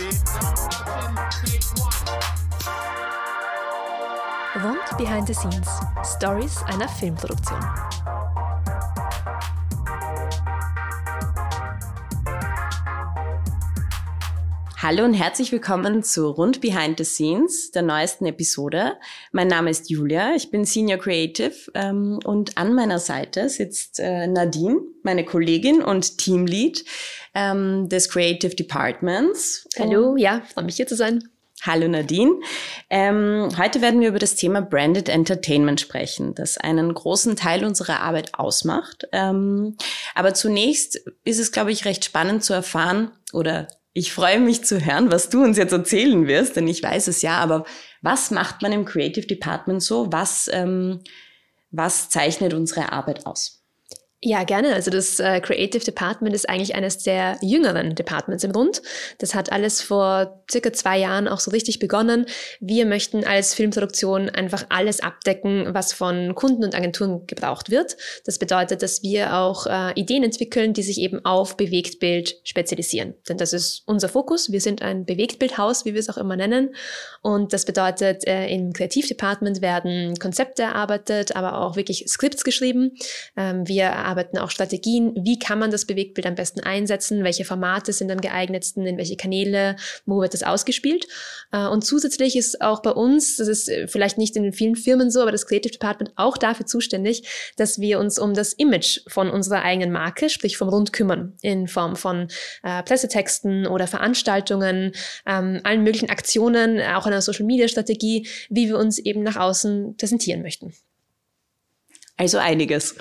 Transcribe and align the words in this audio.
Rund 0.00 0.12
Behind 4.96 5.26
the 5.26 5.34
Scenes. 5.34 5.68
Stories 6.16 6.62
einer 6.62 6.88
Filmproduktion. 6.88 7.60
Hallo 14.78 15.04
und 15.04 15.12
herzlich 15.12 15.52
willkommen 15.52 16.02
zu 16.02 16.30
Rund 16.30 16.62
Behind 16.62 16.96
the 16.96 17.04
Scenes, 17.04 17.70
der 17.70 17.82
neuesten 17.82 18.24
Episode. 18.24 18.96
Mein 19.30 19.48
Name 19.48 19.68
ist 19.68 19.90
Julia, 19.90 20.34
ich 20.34 20.50
bin 20.50 20.64
Senior 20.64 20.98
Creative 20.98 21.52
ähm, 21.74 22.18
und 22.24 22.56
an 22.56 22.72
meiner 22.72 22.98
Seite 22.98 23.50
sitzt 23.50 24.00
äh, 24.00 24.26
Nadine, 24.26 24.80
meine 25.02 25.26
Kollegin 25.26 25.82
und 25.82 26.16
Teamlead 26.16 26.86
ähm, 27.34 27.88
des 27.88 28.08
Creative 28.08 28.54
Departments. 28.54 29.68
Hallo, 29.78 30.16
ja, 30.16 30.42
freue 30.52 30.64
mich 30.64 30.76
hier 30.76 30.86
zu 30.86 30.96
sein. 30.96 31.22
Hallo 31.62 31.88
Nadine. 31.88 32.40
Ähm, 32.88 33.48
heute 33.58 33.82
werden 33.82 34.00
wir 34.00 34.08
über 34.08 34.18
das 34.18 34.34
Thema 34.34 34.62
Branded 34.62 35.10
Entertainment 35.10 35.78
sprechen, 35.78 36.34
das 36.34 36.56
einen 36.56 36.94
großen 36.94 37.36
Teil 37.36 37.66
unserer 37.66 38.00
Arbeit 38.00 38.34
ausmacht. 38.34 39.06
Ähm, 39.12 39.76
aber 40.14 40.32
zunächst 40.32 40.96
ist 41.24 41.38
es, 41.38 41.52
glaube 41.52 41.70
ich, 41.70 41.84
recht 41.84 42.04
spannend 42.04 42.44
zu 42.44 42.54
erfahren 42.54 43.10
oder 43.34 43.68
ich 43.92 44.12
freue 44.12 44.40
mich 44.40 44.64
zu 44.64 44.84
hören, 44.84 45.10
was 45.10 45.28
du 45.28 45.42
uns 45.42 45.58
jetzt 45.58 45.72
erzählen 45.72 46.26
wirst, 46.26 46.56
denn 46.56 46.66
ich 46.66 46.82
weiß 46.82 47.08
es 47.08 47.22
ja, 47.22 47.38
aber 47.38 47.64
was 48.00 48.30
macht 48.30 48.62
man 48.62 48.72
im 48.72 48.86
Creative 48.86 49.26
Department 49.26 49.82
so? 49.82 50.10
Was, 50.10 50.48
ähm, 50.52 51.00
was 51.70 52.08
zeichnet 52.08 52.54
unsere 52.54 52.92
Arbeit 52.92 53.26
aus? 53.26 53.59
Ja, 54.22 54.44
gerne. 54.44 54.74
Also 54.74 54.90
das 54.90 55.18
äh, 55.18 55.40
Creative 55.40 55.82
Department 55.82 56.34
ist 56.34 56.46
eigentlich 56.46 56.74
eines 56.74 56.98
der 56.98 57.38
jüngeren 57.40 57.94
Departments 57.94 58.44
im 58.44 58.50
Rund. 58.50 58.82
Das 59.16 59.34
hat 59.34 59.50
alles 59.50 59.80
vor 59.80 60.42
circa 60.50 60.74
zwei 60.74 60.98
Jahren 60.98 61.26
auch 61.26 61.40
so 61.40 61.50
richtig 61.50 61.78
begonnen. 61.78 62.26
Wir 62.60 62.84
möchten 62.84 63.24
als 63.24 63.54
Filmproduktion 63.54 64.28
einfach 64.28 64.66
alles 64.68 65.00
abdecken, 65.00 65.72
was 65.72 65.94
von 65.94 66.34
Kunden 66.34 66.64
und 66.64 66.74
Agenturen 66.74 67.26
gebraucht 67.26 67.70
wird. 67.70 67.96
Das 68.26 68.38
bedeutet, 68.38 68.82
dass 68.82 69.02
wir 69.02 69.38
auch 69.38 69.66
äh, 69.66 69.98
Ideen 69.98 70.22
entwickeln, 70.22 70.74
die 70.74 70.82
sich 70.82 71.00
eben 71.00 71.24
auf 71.24 71.56
Bewegtbild 71.56 72.36
spezialisieren. 72.44 73.14
Denn 73.26 73.38
das 73.38 73.54
ist 73.54 73.84
unser 73.86 74.10
Fokus. 74.10 74.52
Wir 74.52 74.60
sind 74.60 74.82
ein 74.82 75.06
Bewegtbildhaus, 75.06 75.86
wie 75.86 75.94
wir 75.94 76.00
es 76.00 76.10
auch 76.10 76.18
immer 76.18 76.36
nennen. 76.36 76.74
Und 77.22 77.52
das 77.52 77.66
bedeutet, 77.66 78.26
äh, 78.26 78.48
im 78.48 78.72
Creative 78.72 79.06
Department 79.06 79.60
werden 79.60 80.18
Konzepte 80.18 80.62
erarbeitet, 80.62 81.36
aber 81.36 81.58
auch 81.58 81.76
wirklich 81.76 82.06
Skripts 82.08 82.44
geschrieben. 82.44 82.92
Ähm, 83.36 83.68
wir 83.68 83.84
erarbeiten 83.84 84.38
auch 84.38 84.50
Strategien, 84.50 85.12
wie 85.22 85.38
kann 85.38 85.58
man 85.58 85.70
das 85.70 85.84
Bewegtbild 85.84 86.26
am 86.26 86.34
besten 86.34 86.60
einsetzen, 86.60 87.22
welche 87.22 87.44
Formate 87.44 87.92
sind 87.92 88.10
am 88.10 88.22
geeignetsten, 88.22 88.86
in 88.86 88.96
welche 88.96 89.16
Kanäle, 89.16 89.76
wo 90.06 90.22
wird 90.22 90.32
das 90.32 90.42
ausgespielt. 90.42 91.06
Äh, 91.52 91.66
und 91.66 91.84
zusätzlich 91.84 92.36
ist 92.36 92.62
auch 92.62 92.80
bei 92.80 92.92
uns, 92.92 93.36
das 93.36 93.48
ist 93.48 93.68
äh, 93.68 93.86
vielleicht 93.86 94.16
nicht 94.16 94.34
in 94.36 94.54
vielen 94.54 94.76
Firmen 94.76 95.10
so, 95.10 95.20
aber 95.20 95.32
das 95.32 95.46
Creative 95.46 95.72
Department 95.72 96.12
auch 96.16 96.38
dafür 96.38 96.64
zuständig, 96.64 97.52
dass 97.58 97.80
wir 97.80 97.98
uns 97.98 98.18
um 98.18 98.32
das 98.32 98.54
Image 98.54 99.00
von 99.08 99.28
unserer 99.28 99.62
eigenen 99.62 99.92
Marke, 99.92 100.30
sprich 100.30 100.56
vom 100.56 100.70
Rund 100.70 100.94
kümmern, 100.94 101.34
in 101.42 101.68
Form 101.68 101.96
von 101.96 102.28
äh, 102.62 102.82
Pressetexten 102.82 103.66
oder 103.66 103.86
Veranstaltungen, 103.86 104.92
ähm, 105.26 105.60
allen 105.64 105.82
möglichen 105.82 106.08
Aktionen, 106.08 106.80
auch 106.80 107.09
einer 107.10 107.22
Social-Media-Strategie, 107.22 108.26
wie 108.48 108.68
wir 108.68 108.78
uns 108.78 108.98
eben 108.98 109.22
nach 109.22 109.36
außen 109.36 109.96
präsentieren 109.96 110.42
möchten. 110.42 110.72
Also 112.16 112.36
einiges. 112.36 112.96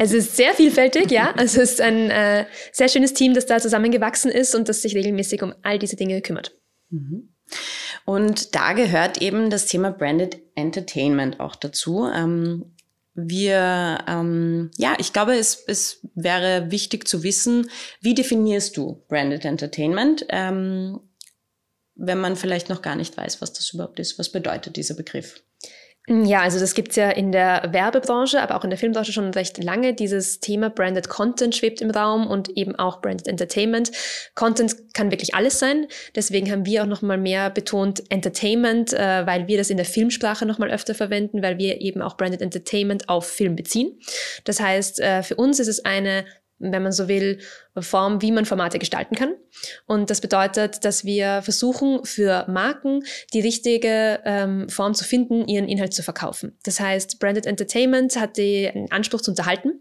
Es 0.00 0.12
ist 0.12 0.36
sehr 0.36 0.52
vielfältig, 0.52 1.12
ja. 1.12 1.32
Es 1.38 1.56
ist 1.56 1.80
ein 1.80 2.10
äh, 2.10 2.44
sehr 2.72 2.88
schönes 2.88 3.14
Team, 3.14 3.32
das 3.32 3.46
da 3.46 3.60
zusammengewachsen 3.60 4.32
ist 4.32 4.54
und 4.56 4.68
das 4.68 4.82
sich 4.82 4.96
regelmäßig 4.96 5.44
um 5.44 5.54
all 5.62 5.78
diese 5.78 5.94
Dinge 5.94 6.20
kümmert. 6.22 6.56
Mhm. 6.90 7.28
Und 8.04 8.56
da 8.56 8.72
gehört 8.72 9.22
eben 9.22 9.48
das 9.50 9.66
Thema 9.66 9.92
Branded 9.92 10.38
Entertainment 10.56 11.38
auch 11.38 11.54
dazu. 11.54 12.08
Ähm, 12.12 12.72
wir, 13.14 13.98
ähm, 14.08 14.70
ja, 14.76 14.96
ich 14.98 15.12
glaube, 15.12 15.36
es, 15.36 15.64
es 15.66 16.00
wäre 16.14 16.70
wichtig 16.70 17.06
zu 17.06 17.22
wissen, 17.22 17.68
wie 18.00 18.14
definierst 18.14 18.76
du 18.76 19.04
Branded 19.08 19.44
Entertainment, 19.44 20.26
ähm, 20.30 21.00
wenn 21.98 22.18
man 22.18 22.36
vielleicht 22.36 22.68
noch 22.68 22.80
gar 22.80 22.96
nicht 22.96 23.16
weiß, 23.16 23.42
was 23.42 23.52
das 23.52 23.74
überhaupt 23.74 23.98
ist. 23.98 24.18
Was 24.18 24.30
bedeutet 24.30 24.76
dieser 24.76 24.94
Begriff? 24.94 25.42
Ja, 26.10 26.40
also 26.40 26.58
das 26.58 26.74
gibt's 26.74 26.96
ja 26.96 27.10
in 27.10 27.32
der 27.32 27.68
Werbebranche, 27.70 28.40
aber 28.40 28.56
auch 28.56 28.64
in 28.64 28.70
der 28.70 28.78
Filmbranche 28.78 29.12
schon 29.12 29.30
recht 29.34 29.62
lange. 29.62 29.92
Dieses 29.92 30.40
Thema 30.40 30.70
Branded 30.70 31.10
Content 31.10 31.54
schwebt 31.54 31.82
im 31.82 31.90
Raum 31.90 32.26
und 32.26 32.48
eben 32.56 32.76
auch 32.76 33.02
Branded 33.02 33.28
Entertainment. 33.28 33.90
Content 34.34 34.94
kann 34.94 35.10
wirklich 35.10 35.34
alles 35.34 35.58
sein. 35.58 35.86
Deswegen 36.14 36.50
haben 36.50 36.64
wir 36.64 36.82
auch 36.82 36.86
nochmal 36.86 37.18
mehr 37.18 37.50
betont 37.50 38.02
Entertainment, 38.10 38.94
äh, 38.94 39.26
weil 39.26 39.48
wir 39.48 39.58
das 39.58 39.68
in 39.68 39.76
der 39.76 39.84
Filmsprache 39.84 40.46
nochmal 40.46 40.70
öfter 40.70 40.94
verwenden, 40.94 41.42
weil 41.42 41.58
wir 41.58 41.82
eben 41.82 42.00
auch 42.00 42.16
Branded 42.16 42.40
Entertainment 42.40 43.10
auf 43.10 43.26
Film 43.26 43.54
beziehen. 43.54 44.00
Das 44.44 44.60
heißt, 44.60 45.00
äh, 45.00 45.22
für 45.22 45.36
uns 45.36 45.60
ist 45.60 45.68
es 45.68 45.84
eine 45.84 46.24
wenn 46.58 46.82
man 46.82 46.92
so 46.92 47.08
will, 47.08 47.40
Form, 47.78 48.20
wie 48.22 48.32
man 48.32 48.44
Formate 48.44 48.78
gestalten 48.78 49.14
kann. 49.14 49.34
Und 49.86 50.10
das 50.10 50.20
bedeutet, 50.20 50.84
dass 50.84 51.04
wir 51.04 51.42
versuchen, 51.42 52.04
für 52.04 52.46
Marken 52.48 53.04
die 53.32 53.40
richtige 53.40 54.20
ähm, 54.24 54.68
Form 54.68 54.94
zu 54.94 55.04
finden, 55.04 55.46
ihren 55.46 55.68
Inhalt 55.68 55.94
zu 55.94 56.02
verkaufen. 56.02 56.56
Das 56.64 56.80
heißt, 56.80 57.18
Branded 57.20 57.46
Entertainment 57.46 58.18
hat 58.18 58.36
den 58.36 58.90
Anspruch 58.90 59.20
zu 59.20 59.30
unterhalten. 59.30 59.80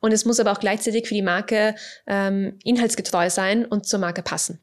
Und 0.00 0.12
es 0.12 0.24
muss 0.24 0.40
aber 0.40 0.52
auch 0.52 0.60
gleichzeitig 0.60 1.06
für 1.06 1.14
die 1.14 1.22
Marke 1.22 1.74
ähm, 2.06 2.58
inhaltsgetreu 2.64 3.30
sein 3.30 3.64
und 3.64 3.86
zur 3.86 4.00
Marke 4.00 4.22
passen. 4.22 4.60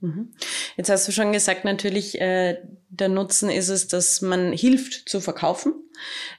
Mhm. 0.00 0.34
Jetzt 0.76 0.90
hast 0.90 1.06
du 1.06 1.12
schon 1.12 1.32
gesagt, 1.32 1.64
natürlich, 1.64 2.20
äh, 2.20 2.58
der 2.92 3.08
Nutzen 3.08 3.48
ist 3.48 3.70
es, 3.70 3.88
dass 3.88 4.20
man 4.20 4.52
hilft 4.52 5.08
zu 5.08 5.20
verkaufen. 5.20 5.72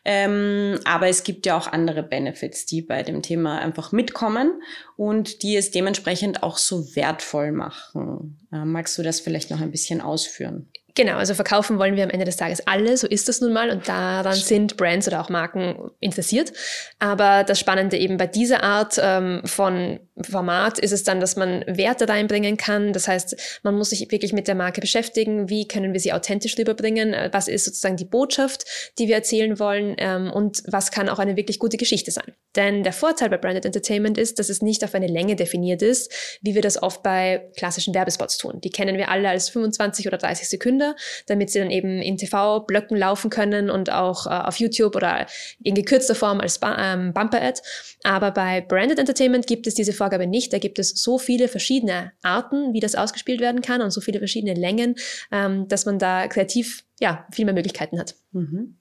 Ähm, 0.05 0.79
aber 0.85 1.07
es 1.07 1.23
gibt 1.23 1.45
ja 1.45 1.57
auch 1.57 1.67
andere 1.67 2.03
Benefits, 2.03 2.65
die 2.65 2.81
bei 2.81 3.01
dem 3.01 3.23
Thema 3.23 3.59
einfach 3.59 3.91
mitkommen 3.91 4.61
und 4.95 5.41
die 5.41 5.55
es 5.55 5.71
dementsprechend 5.71 6.43
auch 6.43 6.57
so 6.57 6.95
wertvoll 6.95 7.51
machen. 7.51 8.39
Äh, 8.51 8.65
magst 8.65 8.97
du 8.97 9.03
das 9.03 9.19
vielleicht 9.19 9.49
noch 9.49 9.61
ein 9.61 9.71
bisschen 9.71 9.99
ausführen? 9.99 10.69
Genau, 10.95 11.15
also 11.15 11.33
verkaufen 11.33 11.79
wollen 11.79 11.95
wir 11.95 12.03
am 12.03 12.11
Ende 12.11 12.25
des 12.25 12.37
Tages 12.37 12.67
alle, 12.67 12.97
so 12.97 13.07
ist 13.07 13.27
das 13.27 13.41
nun 13.41 13.51
mal 13.51 13.71
und 13.71 13.87
daran 13.87 14.35
sind 14.35 14.77
Brands 14.77 15.07
oder 15.07 15.21
auch 15.21 15.29
Marken 15.29 15.89
interessiert. 15.99 16.53
Aber 16.99 17.43
das 17.43 17.59
Spannende 17.59 17.97
eben 17.97 18.17
bei 18.17 18.27
dieser 18.27 18.61
Art 18.61 18.99
ähm, 19.01 19.41
von 19.43 19.99
Format 20.21 20.77
ist 20.77 20.91
es 20.91 21.03
dann, 21.03 21.19
dass 21.19 21.35
man 21.35 21.63
Werte 21.65 22.07
reinbringen 22.07 22.57
kann. 22.57 22.93
Das 22.93 23.07
heißt, 23.07 23.61
man 23.63 23.75
muss 23.75 23.89
sich 23.89 24.11
wirklich 24.11 24.33
mit 24.33 24.47
der 24.47 24.53
Marke 24.53 24.81
beschäftigen. 24.81 25.49
Wie 25.49 25.67
können 25.67 25.93
wir 25.93 25.99
sie 25.99 26.13
authentisch 26.13 26.55
rüberbringen? 26.59 27.15
Äh, 27.15 27.29
was 27.31 27.47
ist 27.47 27.65
sozusagen 27.65 27.97
die 27.97 28.05
Botschaft, 28.05 28.65
die 28.99 29.07
wir 29.07 29.15
erzählen 29.15 29.57
wollen? 29.57 29.95
Ähm, 29.97 30.31
und 30.31 30.61
was 30.67 30.91
kann 30.91 31.09
auch 31.09 31.17
eine 31.17 31.35
wirklich 31.35 31.57
gute 31.57 31.77
Geschichte 31.77 32.11
sein? 32.11 32.35
Denn 32.55 32.83
der 32.83 32.93
Vorteil 32.93 33.29
bei 33.29 33.37
Branded 33.37 33.65
Entertainment 33.65 34.17
ist, 34.17 34.39
dass 34.39 34.49
es 34.49 34.61
nicht 34.61 34.83
auf 34.83 34.93
eine 34.93 35.07
Länge 35.07 35.35
definiert 35.35 35.81
ist, 35.81 36.11
wie 36.41 36.55
wir 36.55 36.61
das 36.61 36.81
oft 36.81 37.01
bei 37.03 37.49
klassischen 37.57 37.93
Werbespots 37.93 38.37
tun. 38.37 38.61
Die 38.61 38.69
kennen 38.69 38.97
wir 38.97 39.09
alle 39.09 39.29
als 39.29 39.49
25 39.49 40.07
oder 40.07 40.17
30 40.17 40.47
Sekunden, 40.47 40.93
damit 41.27 41.49
sie 41.49 41.59
dann 41.59 41.71
eben 41.71 42.01
in 42.01 42.17
TV-Blöcken 42.17 42.97
laufen 42.97 43.29
können 43.29 43.69
und 43.69 43.91
auch 43.91 44.27
äh, 44.27 44.29
auf 44.29 44.57
YouTube 44.57 44.95
oder 44.95 45.25
in 45.63 45.75
gekürzter 45.75 46.15
Form 46.15 46.39
als 46.39 46.59
ähm, 46.63 47.13
Bumper-Ad. 47.13 47.61
Aber 48.03 48.31
bei 48.31 48.61
Branded 48.61 48.99
Entertainment 48.99 49.47
gibt 49.47 49.67
es 49.67 49.73
diese 49.73 49.93
Vorgabe 49.93 50.27
nicht. 50.27 50.53
Da 50.53 50.59
gibt 50.59 50.79
es 50.79 50.89
so 50.89 51.17
viele 51.17 51.47
verschiedene 51.47 52.11
Arten, 52.21 52.73
wie 52.73 52.79
das 52.79 52.95
ausgespielt 52.95 53.41
werden 53.41 53.61
kann 53.61 53.81
und 53.81 53.91
so 53.91 54.01
viele 54.01 54.19
verschiedene 54.19 54.53
Längen, 54.53 54.95
ähm, 55.31 55.67
dass 55.67 55.85
man 55.85 55.99
da 55.99 56.27
kreativ 56.27 56.83
ja 56.99 57.25
viel 57.31 57.45
mehr 57.45 57.53
Möglichkeiten 57.53 57.99
hat. 57.99 58.15
Mhm. 58.31 58.77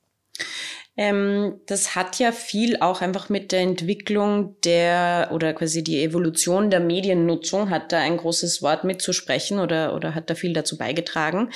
Ähm, 0.97 1.61
das 1.67 1.95
hat 1.97 2.19
ja 2.19 2.33
viel 2.33 2.79
auch 2.81 3.01
einfach 3.01 3.29
mit 3.29 3.51
der 3.51 3.61
Entwicklung 3.61 4.57
der 4.63 5.31
oder 5.33 5.55
quasi 5.55 5.83
die 5.83 6.03
Evolution 6.03 6.71
der 6.71 6.81
Mediennutzung 6.81 7.71
hat 7.71 7.93
da 7.93 7.99
ein 7.99 8.19
großes 8.19 8.61
Wort 8.61 8.85
mitzusprechen 8.85 9.59
oder, 9.59 9.95
oder 9.95 10.15
hat 10.15 10.29
da 10.29 10.35
viel 10.35 10.53
dazu 10.53 10.77
beigetragen. 10.77 11.51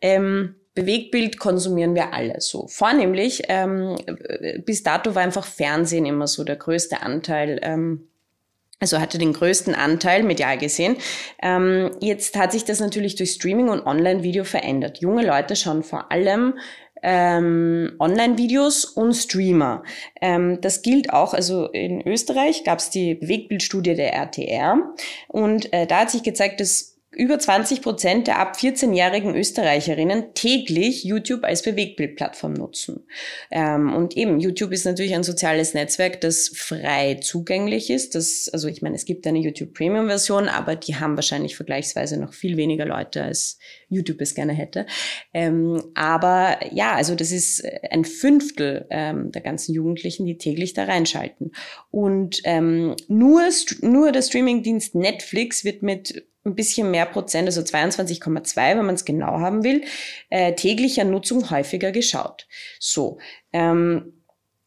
Ähm, 0.00 0.56
Bewegtbild 0.74 1.38
konsumieren 1.38 1.94
wir 1.94 2.14
alle 2.14 2.40
so. 2.40 2.66
Vornehmlich, 2.68 3.42
ähm, 3.48 3.96
bis 4.64 4.82
dato 4.82 5.14
war 5.14 5.22
einfach 5.22 5.44
Fernsehen 5.44 6.06
immer 6.06 6.26
so 6.26 6.44
der 6.44 6.56
größte 6.56 7.02
Anteil 7.02 7.60
ähm, 7.62 8.10
also 8.80 8.98
hatte 8.98 9.18
den 9.18 9.34
größten 9.34 9.74
Anteil 9.74 10.22
medial 10.22 10.56
gesehen. 10.56 10.96
Ähm, 11.42 11.90
jetzt 12.00 12.36
hat 12.36 12.50
sich 12.50 12.64
das 12.64 12.80
natürlich 12.80 13.14
durch 13.14 13.32
Streaming 13.32 13.68
und 13.68 13.86
Online-Video 13.86 14.44
verändert. 14.44 14.98
Junge 14.98 15.24
Leute 15.24 15.54
schauen 15.54 15.82
vor 15.82 16.10
allem 16.10 16.54
ähm, 17.02 17.92
Online-Videos 17.98 18.84
und 18.84 19.14
Streamer. 19.14 19.82
Ähm, 20.20 20.60
das 20.60 20.82
gilt 20.82 21.12
auch, 21.12 21.34
also 21.34 21.66
in 21.66 22.06
Österreich 22.06 22.64
gab 22.64 22.78
es 22.78 22.90
die 22.90 23.14
Bewegtbildstudie 23.14 23.94
der 23.94 24.14
RTR 24.14 24.78
und 25.28 25.72
äh, 25.72 25.86
da 25.86 26.00
hat 26.00 26.10
sich 26.10 26.22
gezeigt, 26.22 26.60
dass 26.60 26.99
über 27.12 27.40
20 27.40 27.82
Prozent 27.82 28.28
der 28.28 28.38
ab 28.38 28.56
14-jährigen 28.56 29.34
Österreicherinnen 29.34 30.32
täglich 30.34 31.02
YouTube 31.02 31.42
als 31.42 31.62
Bewegtbildplattform 31.62 32.52
nutzen. 32.52 33.04
Ähm, 33.50 33.92
und 33.92 34.16
eben, 34.16 34.38
YouTube 34.38 34.70
ist 34.70 34.84
natürlich 34.84 35.14
ein 35.14 35.24
soziales 35.24 35.74
Netzwerk, 35.74 36.20
das 36.20 36.52
frei 36.54 37.16
zugänglich 37.20 37.90
ist. 37.90 38.14
Das, 38.14 38.48
also 38.52 38.68
ich 38.68 38.80
meine, 38.80 38.94
es 38.94 39.06
gibt 39.06 39.26
eine 39.26 39.40
YouTube 39.40 39.74
Premium-Version, 39.74 40.48
aber 40.48 40.76
die 40.76 40.96
haben 40.96 41.16
wahrscheinlich 41.16 41.56
vergleichsweise 41.56 42.16
noch 42.16 42.32
viel 42.32 42.56
weniger 42.56 42.86
Leute, 42.86 43.24
als 43.24 43.58
YouTube 43.88 44.20
es 44.20 44.36
gerne 44.36 44.52
hätte. 44.52 44.86
Ähm, 45.34 45.82
aber 45.94 46.58
ja, 46.72 46.94
also 46.94 47.16
das 47.16 47.32
ist 47.32 47.64
ein 47.90 48.04
Fünftel 48.04 48.86
ähm, 48.90 49.32
der 49.32 49.42
ganzen 49.42 49.74
Jugendlichen, 49.74 50.26
die 50.26 50.38
täglich 50.38 50.74
da 50.74 50.84
reinschalten. 50.84 51.50
Und 51.90 52.40
ähm, 52.44 52.94
nur, 53.08 53.42
nur 53.80 54.12
der 54.12 54.22
Streamingdienst 54.22 54.94
Netflix 54.94 55.64
wird 55.64 55.82
mit 55.82 56.24
ein 56.44 56.54
bisschen 56.54 56.90
mehr 56.90 57.06
Prozent, 57.06 57.46
also 57.46 57.60
22,2, 57.60 58.56
wenn 58.56 58.86
man 58.86 58.94
es 58.94 59.04
genau 59.04 59.40
haben 59.40 59.62
will, 59.62 59.84
äh, 60.30 60.54
täglicher 60.54 61.04
Nutzung 61.04 61.50
häufiger 61.50 61.92
geschaut. 61.92 62.46
So. 62.78 63.18
Ähm, 63.52 64.14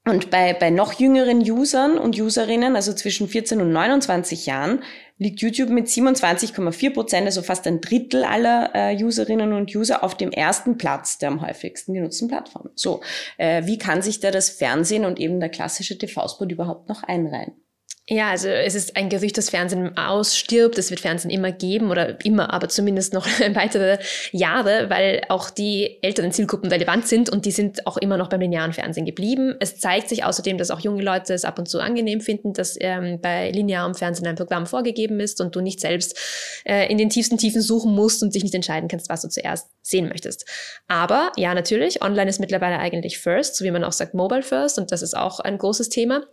und 0.06 0.32
bei, 0.32 0.54
bei 0.54 0.70
noch 0.70 1.00
jüngeren 1.00 1.40
Usern 1.50 1.98
und 1.98 2.20
Userinnen, 2.20 2.76
also 2.76 2.92
zwischen 2.92 3.30
14 3.30 3.62
und 3.62 3.72
29 3.72 4.46
Jahren, 4.46 4.84
liegt 5.18 5.42
YouTube 5.42 5.70
mit 5.70 5.88
27,4 5.88 6.94
Prozent, 6.94 7.26
also 7.26 7.42
fast 7.42 7.66
ein 7.68 7.80
Drittel 7.80 8.26
aller 8.26 8.72
äh, 8.74 9.02
Userinnen 9.02 9.54
und 9.54 9.74
User, 9.74 10.04
auf 10.04 10.18
dem 10.18 10.32
ersten 10.32 10.78
Platz 10.78 11.20
der 11.20 11.30
am 11.30 11.42
häufigsten 11.42 11.94
genutzten 11.94 12.28
Plattformen. 12.28 12.72
So, 12.76 13.02
äh, 13.38 13.66
wie 13.66 13.78
kann 13.78 14.02
sich 14.02 14.20
da 14.20 14.32
das 14.32 14.50
Fernsehen 14.50 15.06
und 15.06 15.22
eben 15.22 15.40
der 15.40 15.50
klassische 15.50 15.98
TV-Spot 15.98 16.46
überhaupt 16.46 16.90
noch 16.90 17.04
einreihen? 17.04 17.63
Ja, 18.10 18.32
also 18.32 18.50
es 18.50 18.76
ist 18.76 18.98
ein 18.98 19.08
Gerücht, 19.08 19.38
dass 19.38 19.50
Fernsehen 19.50 19.98
ausstirbt. 19.98 20.78
Es 20.78 20.90
wird 20.90 21.00
Fernsehen 21.00 21.32
immer 21.32 21.54
geben 21.54 21.90
oder 21.90 22.18
immer, 22.26 22.54
aber 22.54 22.68
zumindest 22.68 23.14
noch 23.14 23.26
weitere 23.54 23.98
Jahre, 24.34 24.90
weil 24.90 25.22
auch 25.30 25.50
die 25.50 26.00
älteren 26.02 26.34
Zielgruppen 26.34 26.70
relevant 26.70 27.08
sind 27.08 27.30
und 27.30 27.46
die 27.46 27.52
sind 27.52 27.88
auch 27.88 27.96
immer 27.96 28.18
noch 28.18 28.28
beim 28.28 28.42
linearen 28.42 28.74
Fernsehen 28.74 29.06
geblieben. 29.06 29.56
Es 29.62 29.80
zeigt 29.80 30.10
sich 30.10 30.26
außerdem, 30.26 30.58
dass 30.58 30.70
auch 30.70 30.82
junge 30.82 31.02
Leute 31.02 31.34
es 31.34 31.46
ab 31.46 31.58
und 31.58 31.70
zu 31.70 31.80
angenehm 31.80 32.20
finden, 32.20 32.52
dass 32.52 32.76
ähm, 32.82 33.22
bei 33.22 33.52
linearem 33.52 33.96
Fernsehen 33.96 34.28
ein 34.28 34.36
Programm 34.36 34.68
vorgegeben 34.68 35.22
ist 35.22 35.40
und 35.40 35.56
du 35.56 35.62
nicht 35.62 35.80
selbst 35.80 36.20
äh, 36.66 36.92
in 36.92 36.98
den 36.98 37.10
tiefsten 37.10 37.38
Tiefen 37.38 37.62
suchen 37.62 37.96
musst 37.96 38.22
und 38.22 38.36
dich 38.36 38.44
nicht 38.44 38.54
entscheiden 38.54 38.90
kannst, 38.90 39.08
was 39.08 39.22
du 39.22 39.30
zuerst 39.30 39.70
sehen 39.82 40.10
möchtest. 40.10 40.46
Aber 40.90 41.32
ja, 41.38 41.54
natürlich, 41.54 42.02
online 42.02 42.30
ist 42.30 42.42
mittlerweile 42.42 42.80
eigentlich 42.80 43.20
first, 43.20 43.56
so 43.56 43.64
wie 43.64 43.72
man 43.72 43.86
auch 43.86 43.94
sagt, 43.94 44.14
mobile 44.14 44.44
first 44.44 44.78
und 44.78 44.92
das 44.92 45.02
ist 45.02 45.16
auch 45.16 45.40
ein 45.40 45.58
großes 45.58 45.88
Thema. 45.88 46.26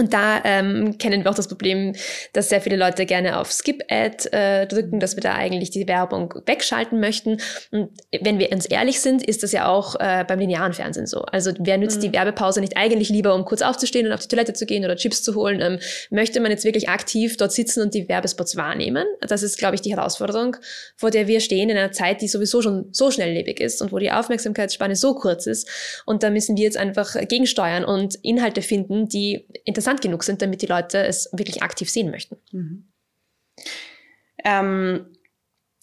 Und 0.00 0.14
da 0.14 0.40
ähm, 0.44 0.96
kennen 0.96 1.24
wir 1.24 1.30
auch 1.30 1.34
das 1.34 1.46
Problem, 1.46 1.94
dass 2.32 2.48
sehr 2.48 2.62
viele 2.62 2.76
Leute 2.76 3.04
gerne 3.04 3.38
auf 3.38 3.52
Skip-Ad 3.52 4.30
äh, 4.32 4.66
drücken, 4.66 4.98
dass 4.98 5.14
wir 5.14 5.22
da 5.22 5.34
eigentlich 5.34 5.68
die 5.68 5.86
Werbung 5.86 6.32
wegschalten 6.46 7.00
möchten. 7.00 7.36
Und 7.70 7.90
wenn 8.18 8.38
wir 8.38 8.50
uns 8.50 8.64
ehrlich 8.64 9.02
sind, 9.02 9.22
ist 9.22 9.42
das 9.42 9.52
ja 9.52 9.68
auch 9.68 9.96
äh, 10.00 10.24
beim 10.26 10.38
linearen 10.38 10.72
Fernsehen 10.72 11.06
so. 11.06 11.20
Also 11.20 11.52
wer 11.58 11.76
nützt 11.76 11.98
mhm. 11.98 12.00
die 12.00 12.12
Werbepause 12.14 12.62
nicht 12.62 12.78
eigentlich 12.78 13.10
lieber, 13.10 13.34
um 13.34 13.44
kurz 13.44 13.60
aufzustehen 13.60 14.06
und 14.06 14.14
auf 14.14 14.20
die 14.20 14.28
Toilette 14.28 14.54
zu 14.54 14.64
gehen 14.64 14.86
oder 14.86 14.96
Chips 14.96 15.22
zu 15.22 15.34
holen? 15.34 15.60
Ähm, 15.60 15.78
möchte 16.08 16.40
man 16.40 16.50
jetzt 16.50 16.64
wirklich 16.64 16.88
aktiv 16.88 17.36
dort 17.36 17.52
sitzen 17.52 17.82
und 17.82 17.92
die 17.92 18.08
Werbespots 18.08 18.56
wahrnehmen? 18.56 19.04
Das 19.20 19.42
ist, 19.42 19.58
glaube 19.58 19.74
ich, 19.74 19.82
die 19.82 19.94
Herausforderung, 19.94 20.56
vor 20.96 21.10
der 21.10 21.26
wir 21.26 21.40
stehen 21.40 21.68
in 21.68 21.76
einer 21.76 21.92
Zeit, 21.92 22.22
die 22.22 22.28
sowieso 22.28 22.62
schon 22.62 22.88
so 22.92 23.10
schnelllebig 23.10 23.60
ist 23.60 23.82
und 23.82 23.92
wo 23.92 23.98
die 23.98 24.10
Aufmerksamkeitsspanne 24.10 24.96
so 24.96 25.14
kurz 25.14 25.46
ist. 25.46 25.68
Und 26.06 26.22
da 26.22 26.30
müssen 26.30 26.56
wir 26.56 26.64
jetzt 26.64 26.78
einfach 26.78 27.16
gegensteuern 27.28 27.84
und 27.84 28.14
Inhalte 28.22 28.62
finden, 28.62 29.06
die 29.06 29.44
interessant 29.66 29.89
interessant 29.90 30.00
genug 30.02 30.22
sind, 30.22 30.42
damit 30.42 30.62
die 30.62 30.66
Leute 30.66 30.98
es 31.06 31.28
wirklich 31.32 31.62
aktiv 31.62 31.90
sehen 31.90 32.10
möchten. 32.10 32.36
Mhm. 32.52 32.88
Ähm, 34.44 35.06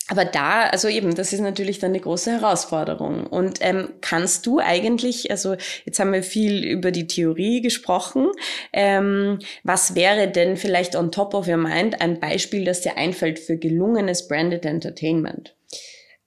aber 0.09 0.24
da, 0.24 0.69
also 0.69 0.88
eben, 0.88 1.15
das 1.15 1.33
ist 1.33 1.42
natürlich 1.42 1.80
dann 1.80 1.92
eine 1.92 2.00
große 2.00 2.31
Herausforderung. 2.31 3.27
Und 3.27 3.59
ähm, 3.59 3.89
kannst 4.00 4.45
du 4.45 4.59
eigentlich, 4.59 5.30
also 5.31 5.57
jetzt 5.83 6.00
haben 6.00 6.13
wir 6.13 6.24
viel 6.24 6.63
über 6.63 6.92
die 6.92 7.07
Theorie 7.07 7.62
gesprochen, 7.62 8.31
ähm, 8.71 9.39
was 9.63 9.95
wäre 9.95 10.30
denn 10.30 10.56
vielleicht 10.56 10.95
on 10.95 11.12
top 11.12 11.33
of 11.33 11.48
your 11.48 11.57
mind 11.57 12.00
ein 12.00 12.21
Beispiel, 12.21 12.63
das 12.63 12.81
dir 12.81 12.95
einfällt 12.95 13.38
für 13.38 13.57
gelungenes 13.57 14.30
Branded 14.30 14.65
Entertainment? 14.65 15.56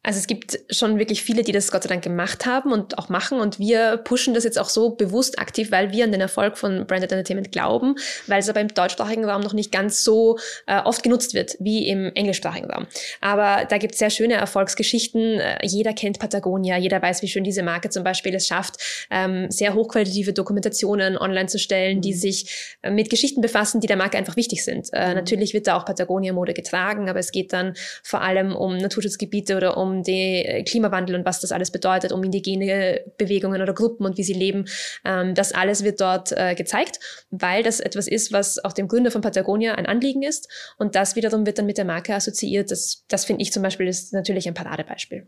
Also 0.03 0.19
es 0.19 0.27
gibt 0.27 0.59
schon 0.71 0.99
wirklich 0.99 1.23
viele, 1.23 1.43
die 1.43 1.53
das 1.53 1.71
Gott 1.71 1.83
sei 1.83 1.91
Dank 1.91 2.03
gemacht 2.03 2.47
haben 2.47 2.73
und 2.73 2.97
auch 2.97 3.11
machen. 3.11 3.39
Und 3.39 3.59
wir 3.59 3.99
pushen 3.99 4.33
das 4.33 4.45
jetzt 4.45 4.59
auch 4.59 4.71
so 4.71 4.91
bewusst 4.91 5.39
aktiv, 5.39 5.71
weil 5.73 5.93
wir 5.93 6.05
an 6.05 6.13
den 6.13 6.23
Erfolg 6.23 6.57
von 6.57 6.87
Branded 6.87 7.13
Entertainment 7.13 7.53
glauben, 7.53 7.97
weil 8.27 8.41
es 8.41 8.49
aber 8.49 8.61
im 8.61 8.69
deutschsprachigen 8.69 9.27
Raum 9.27 9.43
noch 9.43 9.53
nicht 9.53 9.71
ganz 9.71 10.03
so 10.03 10.39
äh, 10.67 10.81
oft 10.81 11.03
genutzt 11.03 11.35
wird 11.35 11.57
wie 11.61 11.87
im 11.87 12.11
englischsprachigen 12.15 12.71
Raum. 12.71 12.87
Aber 13.21 13.67
da 13.67 13.77
gibt 13.77 13.93
es 13.93 13.99
sehr 13.99 14.09
schöne 14.09 14.35
Erfolgsgeschichten. 14.35 15.39
Äh, 15.39 15.59
jeder 15.67 15.93
kennt 15.93 16.19
Patagonia, 16.19 16.79
jeder 16.79 17.03
weiß, 17.03 17.21
wie 17.21 17.29
schön 17.29 17.45
diese 17.45 17.63
Marke 17.63 17.91
zum 17.91 18.03
Beispiel 18.03 18.35
es 18.35 18.47
schafft, 18.47 18.77
ähm, 19.11 19.51
sehr 19.51 19.75
hochqualitative 19.75 20.33
Dokumentationen 20.33 21.19
online 21.19 21.49
zu 21.49 21.59
stellen, 21.59 22.01
die 22.01 22.15
mhm. 22.15 22.19
sich 22.19 22.77
äh, 22.81 22.91
mit 22.91 23.11
Geschichten 23.11 23.43
befassen, 23.43 23.83
die 23.83 23.87
der 23.87 23.97
Marke 23.97 24.17
einfach 24.17 24.37
wichtig 24.37 24.65
sind. 24.65 24.89
Äh, 24.95 25.11
mhm. 25.11 25.15
Natürlich 25.17 25.53
wird 25.53 25.67
da 25.67 25.77
auch 25.77 25.85
Patagonia-Mode 25.85 26.55
getragen, 26.55 27.11
aber 27.11 27.19
es 27.19 27.33
geht 27.33 27.53
dann 27.53 27.75
vor 28.03 28.23
allem 28.23 28.57
um 28.57 28.79
Naturschutzgebiete 28.79 29.59
oder 29.59 29.77
um 29.77 29.90
um 29.91 30.03
den 30.03 30.45
äh, 30.45 30.63
Klimawandel 30.65 31.17
und 31.17 31.25
was 31.25 31.41
das 31.41 31.53
alles 31.53 31.71
bedeutet, 31.71 32.13
um 32.13 32.23
indigene 32.23 33.03
Bewegungen 33.19 33.61
oder 33.61 33.75
Gruppen 33.75 34.07
und 34.07 34.17
wie 34.17 34.23
sie 34.23 34.33
leben. 34.33 34.67
Ähm, 35.05 35.35
das 35.35 35.53
alles 35.53 35.85
wird 35.85 36.01
dort 36.01 36.33
äh, 36.33 36.55
gezeigt, 36.55 37.01
weil 37.31 37.63
das 37.63 37.81
etwas 37.81 38.07
ist, 38.07 38.33
was 38.33 38.63
auch 38.65 38.73
dem 38.73 38.89
Gründer 38.89 39.11
von 39.11 39.23
Patagonia 39.23 39.75
ein 39.75 39.87
Anliegen 39.87 40.23
ist. 40.23 40.49
Und 40.79 40.95
das 40.95 41.17
wiederum 41.17 41.47
wird 41.47 41.59
dann 41.59 41.67
mit 41.67 41.79
der 41.79 41.85
Marke 41.85 42.15
assoziiert. 42.15 42.71
Das, 42.71 43.05
das 43.09 43.25
finde 43.25 43.43
ich 43.43 43.53
zum 43.53 43.63
Beispiel 43.63 43.89
ist 43.89 44.13
natürlich 44.13 44.49
ein 44.49 44.55
Paradebeispiel. 44.55 45.27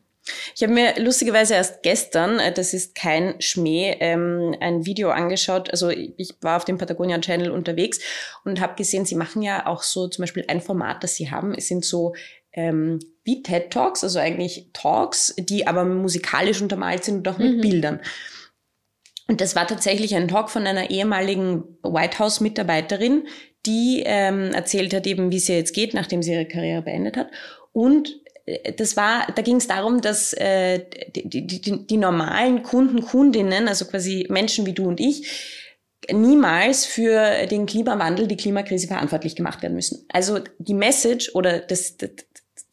Ich 0.55 0.62
habe 0.62 0.73
mir 0.73 0.94
lustigerweise 0.99 1.55
erst 1.55 1.82
gestern, 1.82 2.38
äh, 2.38 2.53
das 2.53 2.75
ist 2.75 2.94
kein 2.94 3.41
Schmäh, 3.41 3.97
ähm, 4.00 4.55
ein 4.61 4.87
Video 4.87 5.11
angeschaut. 5.11 5.70
Also 5.70 5.91
ich 5.91 6.35
war 6.41 6.56
auf 6.56 6.65
dem 6.65 6.79
Patagonia 6.79 7.19
Channel 7.20 7.50
unterwegs 7.50 7.99
und 8.44 8.61
habe 8.61 8.76
gesehen, 8.76 9.05
sie 9.05 9.17
machen 9.17 9.43
ja 9.43 9.67
auch 9.67 9.82
so 9.82 10.08
zum 10.08 10.23
Beispiel 10.23 10.44
ein 10.47 10.61
Format, 10.61 11.03
das 11.03 11.17
sie 11.17 11.31
haben. 11.31 11.55
Es 11.55 11.67
sind 11.69 11.85
so 11.85 12.15
ähm, 12.53 12.99
wie 13.25 13.43
TED 13.43 13.71
Talks, 13.71 14.03
also 14.05 14.19
eigentlich 14.19 14.71
Talks, 14.73 15.35
die 15.39 15.67
aber 15.67 15.85
musikalisch 15.85 16.61
untermalt 16.61 17.05
sind 17.05 17.19
und 17.19 17.29
auch 17.29 17.39
mit 17.39 17.57
mhm. 17.57 17.61
Bildern. 17.61 18.01
Und 19.29 19.41
das 19.41 19.57
war 19.57 19.67
tatsächlich 19.67 20.15
ein 20.15 20.29
Talk 20.29 20.51
von 20.51 20.67
einer 20.67 20.91
ehemaligen 20.91 21.65
White 21.83 22.19
House 22.19 22.41
Mitarbeiterin, 22.41 23.27
die 23.65 24.03
ähm, 24.05 24.51
erzählt 24.53 24.93
hat 24.93 25.07
eben, 25.07 25.31
wie 25.31 25.37
es 25.37 25.49
ihr 25.49 25.57
jetzt 25.57 25.75
geht, 25.75 25.95
nachdem 25.95 26.23
sie 26.23 26.33
ihre 26.33 26.47
Karriere 26.47 26.83
beendet 26.83 27.17
hat. 27.17 27.31
Und 27.73 28.21
äh, 28.47 28.73
das 28.73 28.97
war, 28.97 29.27
da 29.35 29.43
ging 29.43 29.57
es 29.57 29.69
darum, 29.69 30.01
dass 30.01 30.33
äh, 30.33 30.85
die, 31.15 31.29
die, 31.29 31.47
die, 31.47 31.87
die 31.87 31.97
normalen 31.97 32.63
Kunden, 32.63 33.03
Kundinnen, 33.03 33.69
also 33.69 33.85
quasi 33.85 34.27
Menschen 34.29 34.67
wie 34.67 34.73
du 34.73 34.89
und 34.89 35.01
ich, 35.01 35.71
niemals 36.11 36.85
für 36.85 37.47
den 37.47 37.67
Klimawandel, 37.67 38.27
die 38.27 38.37
Klimakrise 38.37 38.89
verantwortlich 38.89 39.37
gemacht 39.37 39.63
werden 39.63 39.75
müssen. 39.75 40.05
Also 40.09 40.41
die 40.59 40.75
Message 40.75 41.31
oder 41.35 41.61
das, 41.61 41.97
das 41.97 42.11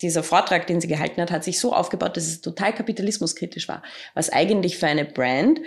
dieser 0.01 0.23
Vortrag, 0.23 0.67
den 0.67 0.79
sie 0.79 0.87
gehalten 0.87 1.21
hat, 1.21 1.31
hat 1.31 1.43
sich 1.43 1.59
so 1.59 1.73
aufgebaut, 1.73 2.15
dass 2.15 2.25
es 2.25 2.41
total 2.41 2.73
kapitalismuskritisch 2.73 3.67
war. 3.67 3.83
Was 4.13 4.29
eigentlich 4.29 4.77
für 4.77 4.87
eine 4.87 5.05
Brand, 5.05 5.59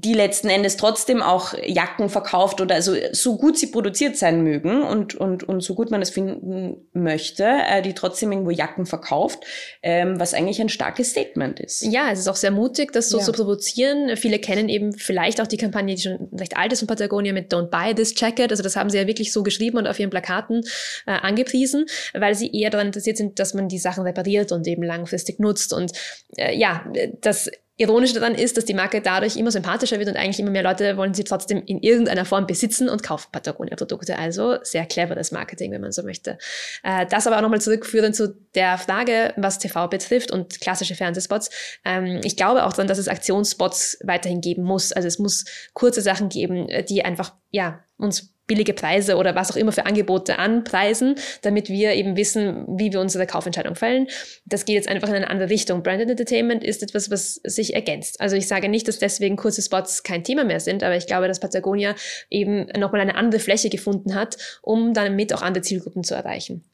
die 0.00 0.14
letzten 0.14 0.48
Endes 0.48 0.76
trotzdem 0.76 1.22
auch 1.22 1.54
Jacken 1.64 2.08
verkauft 2.08 2.60
oder 2.60 2.76
also 2.76 2.94
so 3.12 3.36
gut 3.36 3.58
sie 3.58 3.68
produziert 3.68 4.16
sein 4.16 4.42
mögen 4.42 4.82
und, 4.82 5.14
und, 5.14 5.42
und 5.44 5.60
so 5.60 5.74
gut 5.74 5.90
man 5.90 6.02
es 6.02 6.10
finden 6.10 6.88
möchte, 6.92 7.44
äh, 7.44 7.82
die 7.82 7.94
trotzdem 7.94 8.30
irgendwo 8.30 8.50
Jacken 8.50 8.86
verkauft, 8.86 9.44
ähm, 9.82 10.20
was 10.20 10.34
eigentlich 10.34 10.60
ein 10.60 10.68
starkes 10.68 11.10
Statement 11.10 11.58
ist. 11.58 11.82
Ja, 11.82 12.10
es 12.12 12.20
ist 12.20 12.28
auch 12.28 12.36
sehr 12.36 12.50
mutig, 12.50 12.92
das 12.92 13.08
so 13.08 13.18
ja. 13.18 13.24
zu 13.24 13.32
provozieren. 13.32 14.16
Viele 14.16 14.38
kennen 14.38 14.68
eben 14.68 14.92
vielleicht 14.92 15.40
auch 15.40 15.46
die 15.46 15.56
Kampagne, 15.56 15.94
die 15.94 16.02
schon 16.02 16.28
recht 16.38 16.56
alt 16.56 16.72
ist 16.72 16.80
von 16.80 16.88
Patagonia 16.88 17.32
mit 17.32 17.52
Don't 17.52 17.70
Buy 17.70 17.94
This 17.94 18.14
Jacket. 18.16 18.50
Also 18.50 18.62
das 18.62 18.76
haben 18.76 18.90
sie 18.90 18.98
ja 18.98 19.06
wirklich 19.06 19.32
so 19.32 19.42
geschrieben 19.42 19.78
und 19.78 19.86
auf 19.86 19.98
ihren 19.98 20.10
Plakaten 20.10 20.62
äh, 21.06 21.12
angepriesen, 21.12 21.86
weil 22.14 22.34
sie 22.34 22.52
eher 22.52 22.70
daran 22.70 22.88
interessiert 22.88 23.16
sind, 23.16 23.38
dass 23.38 23.54
man 23.54 23.68
die 23.68 23.78
Sachen 23.78 24.04
repariert 24.04 24.52
und 24.52 24.66
eben 24.66 24.82
langfristig 24.82 25.40
nutzt. 25.40 25.72
Und 25.72 25.92
äh, 26.36 26.56
ja, 26.56 26.84
das 27.20 27.50
Ironisch 27.80 28.12
daran 28.12 28.34
ist, 28.34 28.56
dass 28.56 28.64
die 28.64 28.74
Marke 28.74 29.00
dadurch 29.00 29.36
immer 29.36 29.52
sympathischer 29.52 30.00
wird 30.00 30.08
und 30.08 30.16
eigentlich 30.16 30.40
immer 30.40 30.50
mehr 30.50 30.64
Leute 30.64 30.96
wollen 30.96 31.14
sie 31.14 31.22
trotzdem 31.22 31.62
in 31.64 31.80
irgendeiner 31.80 32.24
Form 32.24 32.46
besitzen 32.46 32.88
und 32.88 33.04
kaufen 33.04 33.28
Patagonia-Produkte. 33.30 34.18
Also 34.18 34.58
sehr 34.62 34.84
cleveres 34.84 35.30
Marketing, 35.30 35.70
wenn 35.70 35.80
man 35.80 35.92
so 35.92 36.02
möchte. 36.02 36.38
Äh, 36.82 37.06
das 37.06 37.28
aber 37.28 37.36
auch 37.36 37.42
nochmal 37.42 37.60
zurückführen 37.60 38.12
zu 38.12 38.34
der 38.56 38.78
Frage, 38.78 39.32
was 39.36 39.60
TV 39.60 39.86
betrifft 39.86 40.32
und 40.32 40.60
klassische 40.60 40.96
Fernsehspots. 40.96 41.50
Ähm, 41.84 42.20
ich 42.24 42.36
glaube 42.36 42.66
auch 42.66 42.72
daran, 42.72 42.88
dass 42.88 42.98
es 42.98 43.06
Aktionsspots 43.06 43.98
weiterhin 44.02 44.40
geben 44.40 44.64
muss. 44.64 44.92
Also 44.92 45.06
es 45.06 45.20
muss 45.20 45.44
kurze 45.72 46.02
Sachen 46.02 46.28
geben, 46.28 46.66
die 46.88 47.04
einfach, 47.04 47.34
ja, 47.50 47.84
uns 47.96 48.34
billige 48.48 48.72
Preise 48.72 49.16
oder 49.16 49.36
was 49.36 49.52
auch 49.52 49.56
immer 49.56 49.70
für 49.70 49.86
Angebote 49.86 50.40
anpreisen, 50.40 51.14
damit 51.42 51.68
wir 51.68 51.92
eben 51.92 52.16
wissen, 52.16 52.64
wie 52.66 52.92
wir 52.92 53.00
unsere 53.00 53.26
Kaufentscheidung 53.26 53.76
fällen. 53.76 54.08
Das 54.44 54.64
geht 54.64 54.74
jetzt 54.74 54.88
einfach 54.88 55.08
in 55.08 55.14
eine 55.14 55.30
andere 55.30 55.50
Richtung. 55.50 55.84
Branded 55.84 56.10
Entertainment 56.10 56.64
ist 56.64 56.82
etwas, 56.82 57.10
was 57.10 57.34
sich 57.44 57.74
ergänzt. 57.74 58.20
Also 58.20 58.34
ich 58.34 58.48
sage 58.48 58.68
nicht, 58.68 58.88
dass 58.88 58.98
deswegen 58.98 59.36
kurze 59.36 59.62
Spots 59.62 60.02
kein 60.02 60.24
Thema 60.24 60.44
mehr 60.44 60.58
sind, 60.58 60.82
aber 60.82 60.96
ich 60.96 61.06
glaube, 61.06 61.28
dass 61.28 61.38
Patagonia 61.38 61.94
eben 62.30 62.66
nochmal 62.76 63.02
eine 63.02 63.14
andere 63.14 63.40
Fläche 63.40 63.70
gefunden 63.70 64.16
hat, 64.16 64.36
um 64.62 64.94
damit 64.94 65.32
auch 65.32 65.42
andere 65.42 65.62
Zielgruppen 65.62 66.02
zu 66.02 66.14
erreichen. 66.14 66.64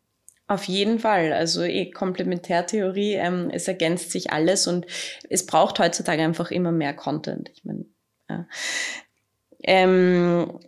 Auf 0.46 0.64
jeden 0.64 0.98
Fall. 0.98 1.32
Also 1.32 1.62
eh 1.62 1.90
Komplementärtheorie, 1.90 3.14
ähm, 3.14 3.50
es 3.52 3.66
ergänzt 3.66 4.10
sich 4.10 4.30
alles 4.30 4.66
und 4.66 4.86
es 5.28 5.46
braucht 5.46 5.78
heutzutage 5.78 6.22
einfach 6.22 6.50
immer 6.50 6.70
mehr 6.70 6.94
Content. 6.94 7.50
Ich 7.54 7.64
meine, 7.64 7.86
ja. 8.28 8.46
ähm, 9.62 10.60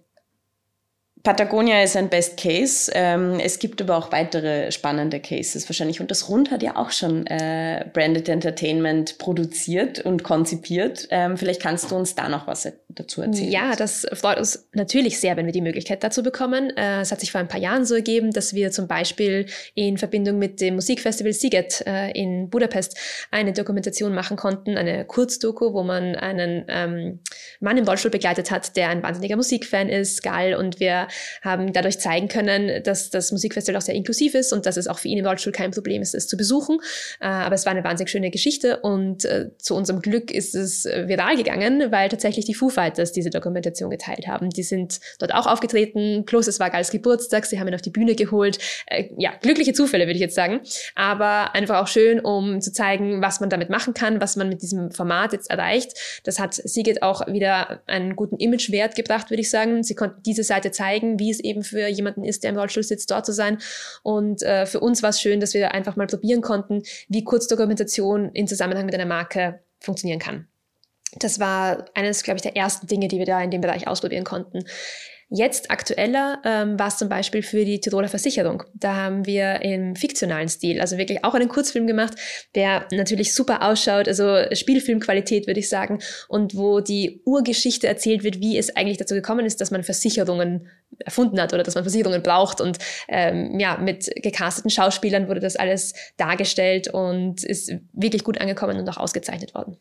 Patagonia 1.27 1.83
ist 1.83 1.97
ein 1.97 2.09
Best 2.09 2.37
Case. 2.37 2.89
Ähm, 2.95 3.41
es 3.41 3.59
gibt 3.59 3.83
aber 3.83 3.97
auch 3.97 4.13
weitere 4.13 4.71
spannende 4.71 5.19
Cases 5.19 5.69
wahrscheinlich. 5.69 6.01
Und 6.01 6.13
das 6.13 6.29
Rund 6.29 6.53
hat 6.53 6.63
ja 6.63 6.77
auch 6.77 6.93
schon 6.93 7.27
äh, 7.27 7.85
Branded 7.93 8.29
Entertainment 8.29 9.19
produziert 9.19 9.99
und 9.99 10.23
konzipiert. 10.23 11.09
Ähm, 11.11 11.37
vielleicht 11.37 11.61
kannst 11.61 11.91
du 11.91 11.97
uns 11.97 12.15
da 12.15 12.29
noch 12.29 12.47
was 12.47 12.73
dazu 12.91 13.23
erzählen. 13.23 13.51
Ja, 13.51 13.75
das 13.75 14.07
freut 14.13 14.39
uns 14.39 14.69
natürlich 14.73 15.19
sehr, 15.19 15.37
wenn 15.37 15.47
wir 15.47 15.53
die 15.53 15.61
Möglichkeit 15.61 16.05
dazu 16.05 16.23
bekommen. 16.23 16.71
Äh, 16.77 17.01
es 17.01 17.11
hat 17.11 17.19
sich 17.19 17.33
vor 17.33 17.41
ein 17.41 17.49
paar 17.49 17.61
Jahren 17.61 17.85
so 17.85 17.97
ergeben, 17.97 18.31
dass 18.31 18.55
wir 18.55 18.71
zum 18.71 18.87
Beispiel 18.87 19.47
in 19.75 19.99
Verbindung 19.99 20.39
mit 20.39 20.61
dem 20.61 20.77
Musikfestival 20.77 21.33
Siget 21.33 21.83
äh, 21.89 22.13
in 22.13 22.51
Budapest 22.51 22.97
eine 23.33 23.53
Dokumentation 23.53 24.15
machen 24.15 24.37
konnten, 24.37 24.77
eine 24.77 25.05
Kurzdoku, 25.05 25.75
wo 25.75 25.83
man 25.83 26.15
einen 26.15 26.65
ähm, 26.69 27.19
Mann 27.59 27.77
im 27.77 27.85
Rollstuhl 27.85 28.13
begleitet 28.13 28.53
hat, 28.53 28.77
der 28.77 28.91
ein 28.91 29.03
wahnsinniger 29.03 29.35
Musikfan 29.35 29.89
ist, 29.89 30.23
Gal, 30.23 30.55
und 30.55 30.79
wir 30.79 31.09
haben 31.43 31.73
dadurch 31.73 31.99
zeigen 31.99 32.29
können, 32.29 32.83
dass 32.83 33.11
das 33.11 33.33
Musikfestival 33.33 33.79
auch 33.79 33.85
sehr 33.85 33.95
inklusiv 33.95 34.35
ist 34.35 34.53
und 34.53 34.67
dass 34.67 34.77
es 34.77 34.87
auch 34.87 34.99
für 34.99 35.09
ihn 35.09 35.19
im 35.19 35.27
Rollstuhl 35.27 35.53
kein 35.53 35.71
Problem 35.71 36.03
ist, 36.03 36.15
es 36.15 36.27
zu 36.27 36.37
besuchen. 36.37 36.79
Äh, 37.21 37.27
aber 37.27 37.55
es 37.55 37.67
war 37.67 37.73
eine 37.73 37.85
wahnsinnig 37.85 38.11
schöne 38.11 38.31
Geschichte 38.31 38.79
und 38.81 39.25
äh, 39.25 39.51
zu 39.59 39.75
unserem 39.75 40.01
Glück 40.01 40.31
ist 40.31 40.55
es 40.55 40.87
äh, 40.87 41.09
viral 41.09 41.37
gegangen, 41.37 41.91
weil 41.91 42.09
tatsächlich 42.09 42.45
die 42.45 42.55
Foo 42.55 42.69
Fighters 42.69 43.13
diese 43.13 43.31
Dokumentation 43.31 43.91
geteilt 43.91 44.27
haben. 44.27 44.51
Die 44.51 44.63
sind 44.63 45.01
dort 45.19 45.35
auch 45.35 45.47
aufgetreten, 45.47 46.25
plus 46.27 46.47
es 46.47 46.61
war 46.61 46.71
Gals 46.71 46.91
Geburtstag, 46.91 47.47
sie 47.47 47.59
haben 47.59 47.69
ihn 47.69 47.75
auf 47.75 47.83
die 47.83 47.91
Bühne 47.91 48.15
geholt. 48.15 48.59
Ja, 49.17 49.33
glückliche 49.41 49.73
Zufälle, 49.73 50.05
würde 50.05 50.15
ich 50.15 50.21
jetzt 50.21 50.35
sagen. 50.35 50.61
Aber 50.95 51.55
einfach 51.55 51.83
auch 51.83 51.89
schön, 51.89 52.21
um 52.21 52.61
zu 52.61 52.73
zeigen, 52.73 53.23
was 53.23 53.41
man 53.41 53.51
damit 53.51 53.71
machen 53.71 53.95
kann, 53.95 54.21
was 54.21 54.37
man 54.37 54.49
mit 54.49 54.63
diesem 54.63 54.91
Format 54.91 55.33
jetzt 55.33 55.51
erreicht. 55.51 55.93
Das 56.25 56.39
hat 56.39 56.55
Sigrid 56.55 57.03
auch 57.03 57.27
wieder 57.27 57.83
einen 57.87 58.17
guten 58.17 58.37
Imagewert 58.37 58.95
gebracht, 58.95 59.31
würde 59.31 59.41
ich 59.41 59.51
sagen. 59.51 59.83
Sie 59.83 59.95
konnten 59.95 60.23
diese 60.25 60.45
Seite 60.45 60.71
zeigen, 60.71 61.06
zeigen, 61.07 61.19
wie 61.19 61.31
es 61.31 61.41
eben 61.41 61.63
für 61.63 61.87
jemanden 61.87 62.25
ist, 62.25 62.43
der 62.43 62.51
im 62.51 62.59
Rollstuhl 62.59 62.83
sitzt, 62.83 63.11
dort 63.11 63.27
zu 63.27 63.33
sein. 63.33 63.59
Und 64.03 64.43
äh, 64.43 64.67
für 64.67 64.81
uns 64.81 65.03
war 65.03 65.11
es 65.11 65.21
schön, 65.21 65.41
dass 65.41 65.55
wir 65.55 65.73
einfach 65.73 65.97
mal 65.97 66.07
probieren 66.07 66.43
konnten, 66.43 66.83
wie 67.09 67.25
Kurzdokumentation 67.25 68.31
in 68.33 68.47
Zusammenhang 68.47 68.87
mit 68.87 68.95
einer 68.95 69.07
Marke 69.07 69.61
funktionieren 69.81 70.21
kann. 70.21 70.47
Das 71.19 71.39
war 71.39 71.87
eines, 71.95 72.23
glaube 72.23 72.39
ich, 72.39 72.43
der 72.43 72.57
ersten 72.57 72.87
Dinge, 72.87 73.09
die 73.09 73.19
wir 73.19 73.27
da 73.27 73.43
in 73.43 73.51
dem 73.51 73.61
Bereich 73.61 73.89
ausprobieren 73.89 74.25
konnten. 74.25 74.65
Jetzt 75.29 75.73
aktueller 75.73 76.41
ähm, 76.45 76.79
war 76.79 76.87
es 76.87 76.99
zum 76.99 77.09
Beispiel 77.09 77.43
für 77.43 77.65
die 77.65 77.81
Tiroler 77.81 78.07
Versicherung. 78.07 78.63
Da 78.75 78.95
haben 78.95 79.27
wir 79.27 79.61
im 79.63 79.97
fiktionalen 79.97 80.49
Stil, 80.49 80.81
also 80.81 80.99
wirklich 80.99 81.25
auch 81.25 81.35
einen 81.35 81.49
Kurzfilm 81.49 81.89
gemacht, 81.89 82.15
der 82.55 82.87
natürlich 82.93 83.35
super 83.35 83.63
ausschaut, 83.63 84.07
also 84.07 84.45
Spielfilmqualität 84.53 85.49
würde 85.49 85.59
ich 85.59 85.69
sagen, 85.69 85.99
und 86.29 86.57
wo 86.57 86.79
die 86.79 87.23
Urgeschichte 87.25 87.89
erzählt 87.89 88.23
wird, 88.23 88.39
wie 88.39 88.57
es 88.57 88.77
eigentlich 88.77 88.99
dazu 88.99 89.15
gekommen 89.15 89.45
ist, 89.47 89.61
dass 89.61 89.73
man 89.73 89.83
Versicherungen 89.83 90.69
erfunden 91.05 91.41
hat 91.41 91.53
oder 91.53 91.65
dass 91.65 91.75
man 91.75 91.83
Versicherungen 91.83 92.23
braucht. 92.23 92.61
Und 92.61 92.79
ähm, 93.09 93.59
ja, 93.59 93.79
mit 93.79 94.09
gecasteten 94.23 94.71
Schauspielern 94.71 95.27
wurde 95.27 95.41
das 95.41 95.57
alles 95.57 95.95
dargestellt 96.19 96.87
und 96.87 97.43
ist 97.43 97.75
wirklich 97.93 98.23
gut 98.23 98.41
angekommen 98.41 98.79
und 98.79 98.89
auch 98.89 98.97
ausgezeichnet 98.97 99.55
worden. 99.57 99.77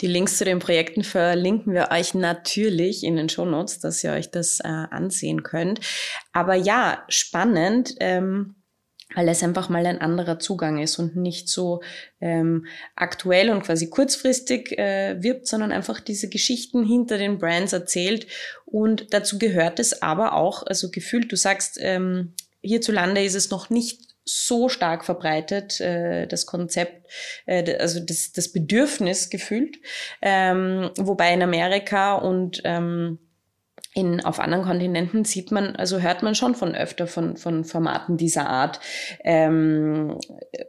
Die 0.00 0.06
Links 0.06 0.38
zu 0.38 0.44
den 0.44 0.58
Projekten 0.58 1.04
verlinken 1.04 1.74
wir 1.74 1.90
euch 1.90 2.14
natürlich 2.14 3.04
in 3.04 3.16
den 3.16 3.28
Shownotes, 3.28 3.80
dass 3.80 4.02
ihr 4.02 4.12
euch 4.12 4.30
das 4.30 4.60
äh, 4.60 4.68
ansehen 4.68 5.42
könnt. 5.42 5.80
Aber 6.32 6.54
ja, 6.54 7.04
spannend. 7.08 7.94
Ähm 8.00 8.56
weil 9.14 9.28
es 9.28 9.42
einfach 9.42 9.68
mal 9.68 9.84
ein 9.86 10.00
anderer 10.00 10.38
Zugang 10.38 10.78
ist 10.78 10.98
und 10.98 11.16
nicht 11.16 11.48
so 11.48 11.82
ähm, 12.20 12.66
aktuell 12.96 13.50
und 13.50 13.62
quasi 13.62 13.90
kurzfristig 13.90 14.78
äh, 14.78 15.22
wirbt, 15.22 15.46
sondern 15.46 15.72
einfach 15.72 16.00
diese 16.00 16.28
Geschichten 16.28 16.84
hinter 16.84 17.18
den 17.18 17.38
Brands 17.38 17.72
erzählt. 17.72 18.26
Und 18.64 19.12
dazu 19.12 19.38
gehört 19.38 19.78
es 19.80 20.02
aber 20.02 20.34
auch, 20.34 20.62
also 20.62 20.90
gefühlt, 20.90 21.30
du 21.30 21.36
sagst, 21.36 21.78
ähm, 21.80 22.34
hierzulande 22.62 23.22
ist 23.22 23.34
es 23.34 23.50
noch 23.50 23.70
nicht 23.70 24.11
so 24.24 24.68
stark 24.68 25.04
verbreitet, 25.04 25.80
äh, 25.80 26.26
das 26.26 26.46
Konzept, 26.46 27.10
äh, 27.46 27.76
also 27.76 28.00
das, 28.00 28.32
das 28.32 28.52
Bedürfnis 28.52 29.30
gefühlt, 29.30 29.76
ähm, 30.20 30.90
wobei 30.98 31.32
in 31.32 31.42
Amerika 31.42 32.14
und 32.14 32.60
ähm, 32.64 33.18
in, 33.94 34.24
auf 34.24 34.40
anderen 34.40 34.64
Kontinenten 34.64 35.24
sieht 35.24 35.50
man, 35.50 35.76
also 35.76 36.00
hört 36.00 36.22
man 36.22 36.34
schon 36.34 36.54
von 36.54 36.74
öfter 36.74 37.06
von, 37.06 37.36
von 37.36 37.64
Formaten 37.64 38.16
dieser 38.16 38.48
Art. 38.48 38.80
Ähm, 39.22 40.18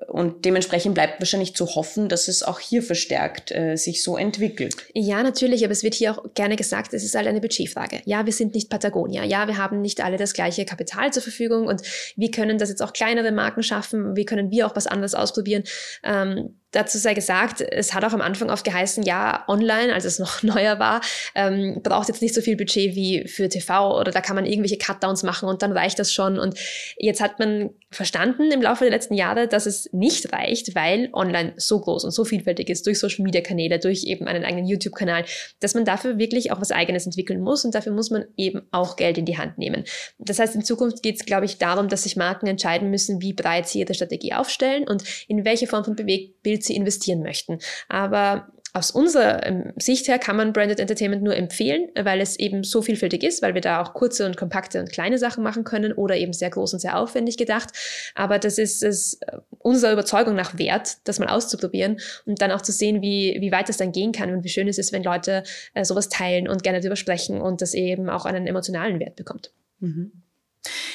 und 0.08 0.44
dementsprechend 0.44 0.94
bleibt 0.94 1.22
wahrscheinlich 1.22 1.56
zu 1.56 1.66
hoffen, 1.76 2.10
dass 2.10 2.28
es 2.28 2.44
auch 2.44 2.60
hier 2.60 2.84
verstärkt 2.84 3.52
äh, 3.52 3.78
sich 3.78 4.04
so 4.04 4.18
entwickelt. 4.18 4.76
Ja, 4.94 5.24
natürlich, 5.24 5.64
aber 5.64 5.72
es 5.72 5.84
wird 5.84 5.94
hier 5.94 6.12
auch 6.12 6.34
gerne 6.34 6.58
gesagt, 6.58 6.94
es 6.94 7.04
ist 7.04 7.16
halt 7.16 7.28
eine 7.28 7.40
Budgetfrage. 7.40 8.02
Ja, 8.04 8.26
wir 8.26 8.34
sind 8.34 8.56
nicht 8.56 8.70
Patagonia. 8.70 9.24
Ja, 9.24 9.48
wir 9.48 9.58
haben 9.58 9.82
nicht 9.82 10.04
alle 10.04 10.18
das 10.18 10.34
gleiche 10.34 10.66
Kapital 10.66 11.14
zur 11.14 11.24
Verfügung 11.24 11.68
und 11.68 11.82
wie 12.18 12.30
können 12.30 12.58
das 12.58 12.70
jetzt 12.70 12.84
auch 12.84 12.92
kleinere 12.92 13.32
Marken 13.32 13.64
schaffen? 13.64 14.18
Wie 14.18 14.26
können 14.26 14.52
wir 14.52 14.68
auch 14.68 14.76
was 14.76 14.88
anderes 14.88 15.16
ausprobieren? 15.16 15.64
Ähm, 16.04 16.56
Dazu 16.74 16.98
sei 16.98 17.14
gesagt, 17.14 17.62
es 17.62 17.94
hat 17.94 18.04
auch 18.04 18.14
am 18.14 18.22
Anfang 18.22 18.50
oft 18.50 18.66
geheißen, 18.66 19.04
ja, 19.04 19.44
online, 19.48 19.94
als 19.94 20.06
es 20.06 20.20
noch 20.20 20.44
neuer 20.44 20.80
war, 20.80 21.02
ähm, 21.36 21.80
braucht 21.82 22.10
jetzt 22.10 22.22
nicht 22.22 22.36
so 22.36 22.42
viel 22.42 22.58
Budget 22.58 22.96
wie 22.96 23.28
für 23.28 23.48
TV 23.48 23.98
oder 24.00 24.12
da 24.12 24.22
kann 24.22 24.36
man 24.36 24.46
irgendwelche 24.46 24.78
Cutdowns 24.78 25.24
machen 25.24 25.48
und 25.48 25.62
dann 25.62 25.72
reicht 25.72 26.00
das 26.00 26.14
schon. 26.14 26.38
Und 26.38 26.60
jetzt 26.98 27.22
hat 27.22 27.40
man 27.40 27.70
verstanden 27.94 28.52
im 28.52 28.62
Laufe 28.62 28.84
der 28.84 28.92
letzten 28.92 29.14
Jahre, 29.14 29.48
dass 29.48 29.66
es 29.66 29.90
nicht 29.92 30.34
reicht, 30.34 30.76
weil 30.76 31.10
online 31.14 31.54
so 31.58 31.80
groß 31.80 32.04
und 32.04 32.12
so 32.12 32.26
vielfältig 32.26 32.70
ist, 32.70 32.86
durch 32.86 33.00
Social 33.00 33.24
Media 33.24 33.42
Kanäle, 33.42 33.80
durch 33.80 34.04
eben 34.04 34.28
einen 34.28 34.44
eigenen 34.44 34.66
YouTube-Kanal, 34.66 35.26
dass 35.60 35.74
man 35.74 35.86
dafür 35.86 36.18
wirklich 36.18 36.52
auch 36.52 36.62
was 36.62 36.72
eigenes 36.72 37.06
entwickeln 37.06 37.42
muss 37.42 37.66
und 37.66 37.76
dafür 37.76 37.94
muss 37.94 38.12
man 38.12 38.26
eben 38.38 38.62
auch 38.72 38.96
Geld 38.96 39.18
in 39.18 39.26
die 39.26 39.38
Hand 39.38 39.58
nehmen. 39.58 39.84
Das 40.18 40.40
heißt, 40.40 40.56
in 40.56 40.64
Zukunft 40.64 41.04
geht 41.04 41.16
es, 41.16 41.26
glaube 41.26 41.46
ich, 41.46 41.58
darum, 41.58 41.88
dass 41.88 42.04
sich 42.04 42.16
Marken 42.16 42.48
entscheiden 42.48 42.90
müssen, 42.90 43.22
wie 43.22 43.34
breit 43.34 43.68
sie 43.68 43.80
ihre 43.80 43.94
Strategie 43.94 44.34
aufstellen 44.34 44.88
und 44.88 45.04
in 45.28 45.46
welche 45.46 45.68
Form 45.68 45.86
von 45.86 45.96
Bewegtbild 45.96 46.64
sie 46.64 46.76
investieren 46.76 47.22
möchten. 47.22 47.60
Aber 47.90 48.48
aus 48.76 48.90
unserer 48.90 49.46
ähm, 49.46 49.72
Sicht 49.78 50.08
her 50.08 50.18
kann 50.18 50.36
man 50.36 50.52
Branded 50.52 50.80
Entertainment 50.80 51.22
nur 51.22 51.36
empfehlen, 51.36 51.90
weil 51.96 52.20
es 52.22 52.38
eben 52.40 52.64
so 52.64 52.82
vielfältig 52.82 53.24
ist, 53.24 53.44
weil 53.44 53.54
wir 53.54 53.62
da 53.62 53.80
auch 53.80 53.94
kurze 53.94 54.26
und 54.26 54.36
kompakte 54.36 54.80
und 54.80 54.92
kleine 54.92 55.20
Sachen 55.20 55.44
machen 55.44 55.64
können 55.64 55.94
oder 55.94 56.18
eben 56.18 56.34
sehr 56.34 56.50
groß 56.50 56.74
und 56.74 56.80
sehr 56.80 56.98
aufwendig 56.98 57.38
gedacht. 57.38 57.70
Aber 58.16 58.40
das 58.40 58.58
ist 58.58 58.82
es 58.82 59.20
äh, 59.22 59.38
unserer 59.60 59.94
Überzeugung 59.94 60.34
nach 60.36 60.58
wert, 60.58 60.98
das 61.04 61.20
mal 61.20 61.30
auszuprobieren 61.30 62.00
und 62.26 62.42
dann 62.42 62.52
auch 62.52 62.62
zu 62.62 62.72
sehen, 62.72 63.04
wie, 63.04 63.38
wie 63.40 63.52
weit 63.52 63.70
das 63.70 63.78
dann 63.78 63.92
gehen 63.92 64.12
kann 64.12 64.34
und 64.34 64.44
wie 64.44 64.50
schön 64.50 64.68
es 64.68 64.80
ist, 64.80 64.92
wenn 64.92 65.04
Leute 65.04 65.44
äh, 65.76 65.86
sowas 65.86 66.10
teilen 66.10 66.48
und 66.48 66.64
gerne 66.64 66.80
darüber 66.80 66.96
sprechen 66.96 67.42
und 67.42 67.62
das 67.62 67.76
eben 67.76 68.10
auch 68.10 68.26
einen 68.26 68.48
emotionalen 68.48 69.00
Wert 69.00 69.16
bekommt. 69.16 69.52
Mhm. 69.80 70.24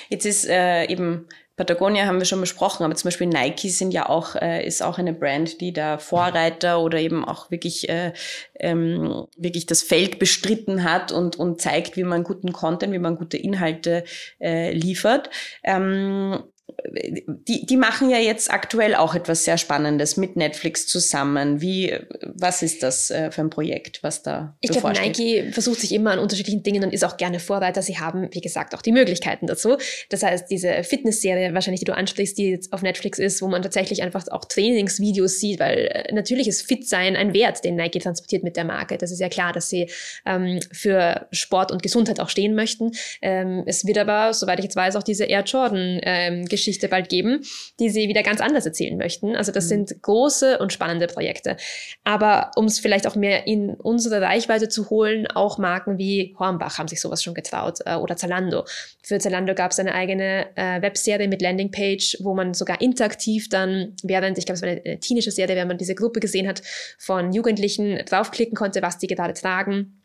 Jetzt 0.09 0.27
ist 0.27 0.49
äh, 0.49 0.87
eben 0.87 1.29
Patagonia 1.59 2.07
haben 2.07 2.21
wir 2.21 2.25
schon 2.25 2.41
besprochen, 2.41 2.85
aber 2.85 2.95
zum 2.95 3.09
Beispiel 3.09 3.27
Nike 3.27 3.69
sind 3.69 3.91
ja 3.91 4.09
auch, 4.09 4.37
äh, 4.37 4.65
ist 4.65 4.81
auch 4.81 4.97
eine 4.97 5.13
Brand, 5.13 5.61
die 5.61 5.73
da 5.73 5.99
Vorreiter 5.99 6.81
oder 6.81 7.01
eben 7.01 7.25
auch 7.25 7.51
wirklich, 7.51 7.89
äh, 7.89 8.13
ähm, 8.61 9.27
wirklich 9.37 9.67
das 9.67 9.83
Feld 9.83 10.21
bestritten 10.21 10.85
hat 10.85 11.11
und, 11.11 11.35
und 11.35 11.61
zeigt, 11.61 11.97
wie 11.97 12.05
man 12.05 12.23
guten 12.23 12.53
Content, 12.53 12.93
wie 12.93 13.01
man 13.01 13.17
gute 13.17 13.37
Inhalte 13.37 14.05
äh, 14.41 14.73
liefert. 14.73 15.31
Ähm, 15.65 16.45
die, 16.93 17.67
die 17.67 17.77
machen 17.77 18.09
ja 18.09 18.19
jetzt 18.19 18.53
aktuell 18.53 18.95
auch 18.95 19.15
etwas 19.15 19.45
sehr 19.45 19.59
Spannendes 19.59 20.17
mit 20.17 20.37
Netflix 20.37 20.87
zusammen. 20.87 21.61
Wie, 21.61 21.93
was 22.23 22.63
ist 22.63 22.83
das 22.83 23.11
äh, 23.11 23.31
für 23.31 23.41
ein 23.41 23.51
Projekt, 23.51 24.03
was 24.03 24.23
da 24.23 24.57
Ich 24.61 24.71
glaube, 24.71 24.93
Nike 24.93 25.51
versucht 25.53 25.81
sich 25.81 25.93
immer 25.93 26.13
an 26.13 26.19
unterschiedlichen 26.19 26.63
Dingen 26.63 26.85
und 26.85 26.93
ist 26.93 27.05
auch 27.05 27.17
gerne 27.17 27.41
Vorreiter. 27.41 27.83
Sie 27.83 27.99
haben, 27.99 28.29
wie 28.33 28.41
gesagt, 28.41 28.75
auch 28.75 28.83
die 28.83 28.93
Möglichkeiten 28.93 29.47
dazu. 29.47 29.77
Das 30.09 30.23
heißt, 30.23 30.51
diese 30.51 30.85
Fitnessserie 30.85 31.53
wahrscheinlich, 31.53 31.81
die 31.81 31.87
du 31.87 31.97
ansprichst, 31.97 32.39
die 32.39 32.51
jetzt 32.51 32.73
auf 32.73 32.83
Netflix 32.83 33.19
ist, 33.19 33.43
wo 33.43 33.49
man 33.49 33.63
tatsächlich 33.63 34.03
einfach 34.03 34.27
auch 34.29 34.45
Trainingsvideos 34.45 35.41
sieht, 35.41 35.59
weil 35.59 35.89
äh, 35.93 36.13
natürlich 36.13 36.47
ist 36.47 36.63
Fit-Sein 36.63 37.17
ein 37.17 37.35
Wert, 37.35 37.65
den 37.65 37.75
Nike 37.75 37.99
transportiert 37.99 38.45
mit 38.45 38.57
der 38.57 38.65
Marke. 38.65 38.99
Das 38.99 39.11
ist 39.11 39.21
ja 39.21 39.29
klar, 39.29 39.53
dass 39.53 39.69
sie 39.69 39.91
ähm, 40.27 40.61
für 40.71 41.27
Sport 41.33 41.73
und 41.73 41.83
Gesundheit 41.83 42.21
auch 42.21 42.29
stehen 42.29 42.55
möchten. 42.55 42.93
Ähm, 43.21 43.65
es 43.67 43.85
wird 43.85 43.99
aber, 43.99 44.33
soweit 44.33 44.61
ich 44.61 44.65
jetzt 44.65 44.77
weiß, 44.77 44.95
auch 44.95 45.03
diese 45.03 45.25
Air 45.25 45.43
Jordan 45.43 46.01
ähm, 46.03 46.45
Geschichte 46.69 46.89
bald 46.89 47.09
geben, 47.09 47.41
die 47.81 47.89
sie 47.89 48.09
wieder 48.09 48.23
ganz 48.23 48.43
anders 48.43 48.67
erzählen 48.67 48.99
möchten. 48.99 49.35
Also 49.35 49.53
das 49.53 49.65
mhm. 49.65 49.69
sind 49.87 50.03
große 50.03 50.59
und 50.59 50.71
spannende 50.71 51.07
Projekte. 51.07 51.57
Aber 52.05 52.51
um 52.57 52.67
es 52.67 52.79
vielleicht 52.79 53.07
auch 53.07 53.15
mehr 53.17 53.47
in 53.47 53.71
unsere 53.71 54.21
Reichweite 54.21 54.69
zu 54.69 54.91
holen, 54.91 55.27
auch 55.27 55.57
Marken 55.57 55.97
wie 55.97 56.37
Hornbach 56.39 56.77
haben 56.77 56.89
sich 56.89 57.01
sowas 57.01 57.23
schon 57.23 57.33
getraut 57.33 57.79
äh, 57.87 57.95
oder 57.95 58.17
Zalando. 58.17 58.65
Für 59.03 59.19
Zalando 59.19 59.55
gab 59.55 59.71
es 59.71 59.79
eine 59.79 59.95
eigene 59.95 60.47
äh, 60.57 60.83
Webserie 60.83 61.29
mit 61.29 61.41
Landingpage, 61.41 62.19
wo 62.21 62.35
man 62.35 62.53
sogar 62.53 62.83
interaktiv 62.83 63.49
dann, 63.49 63.95
während, 64.03 64.37
ich 64.37 64.45
glaube, 64.45 64.57
es 64.57 64.63
war 64.63 64.69
eine, 64.69 64.83
eine 64.85 65.01
teenische 65.01 65.31
Serie, 65.31 65.57
wenn 65.57 65.69
man 65.69 65.79
diese 65.79 65.95
Gruppe 65.95 66.21
gesehen 66.21 66.47
hat, 66.47 66.63
von 66.99 67.33
Jugendlichen 67.33 68.05
draufklicken 68.05 68.57
konnte, 68.57 68.83
was 68.83 68.99
die 68.99 69.07
gerade 69.07 69.33
tragen 69.33 69.99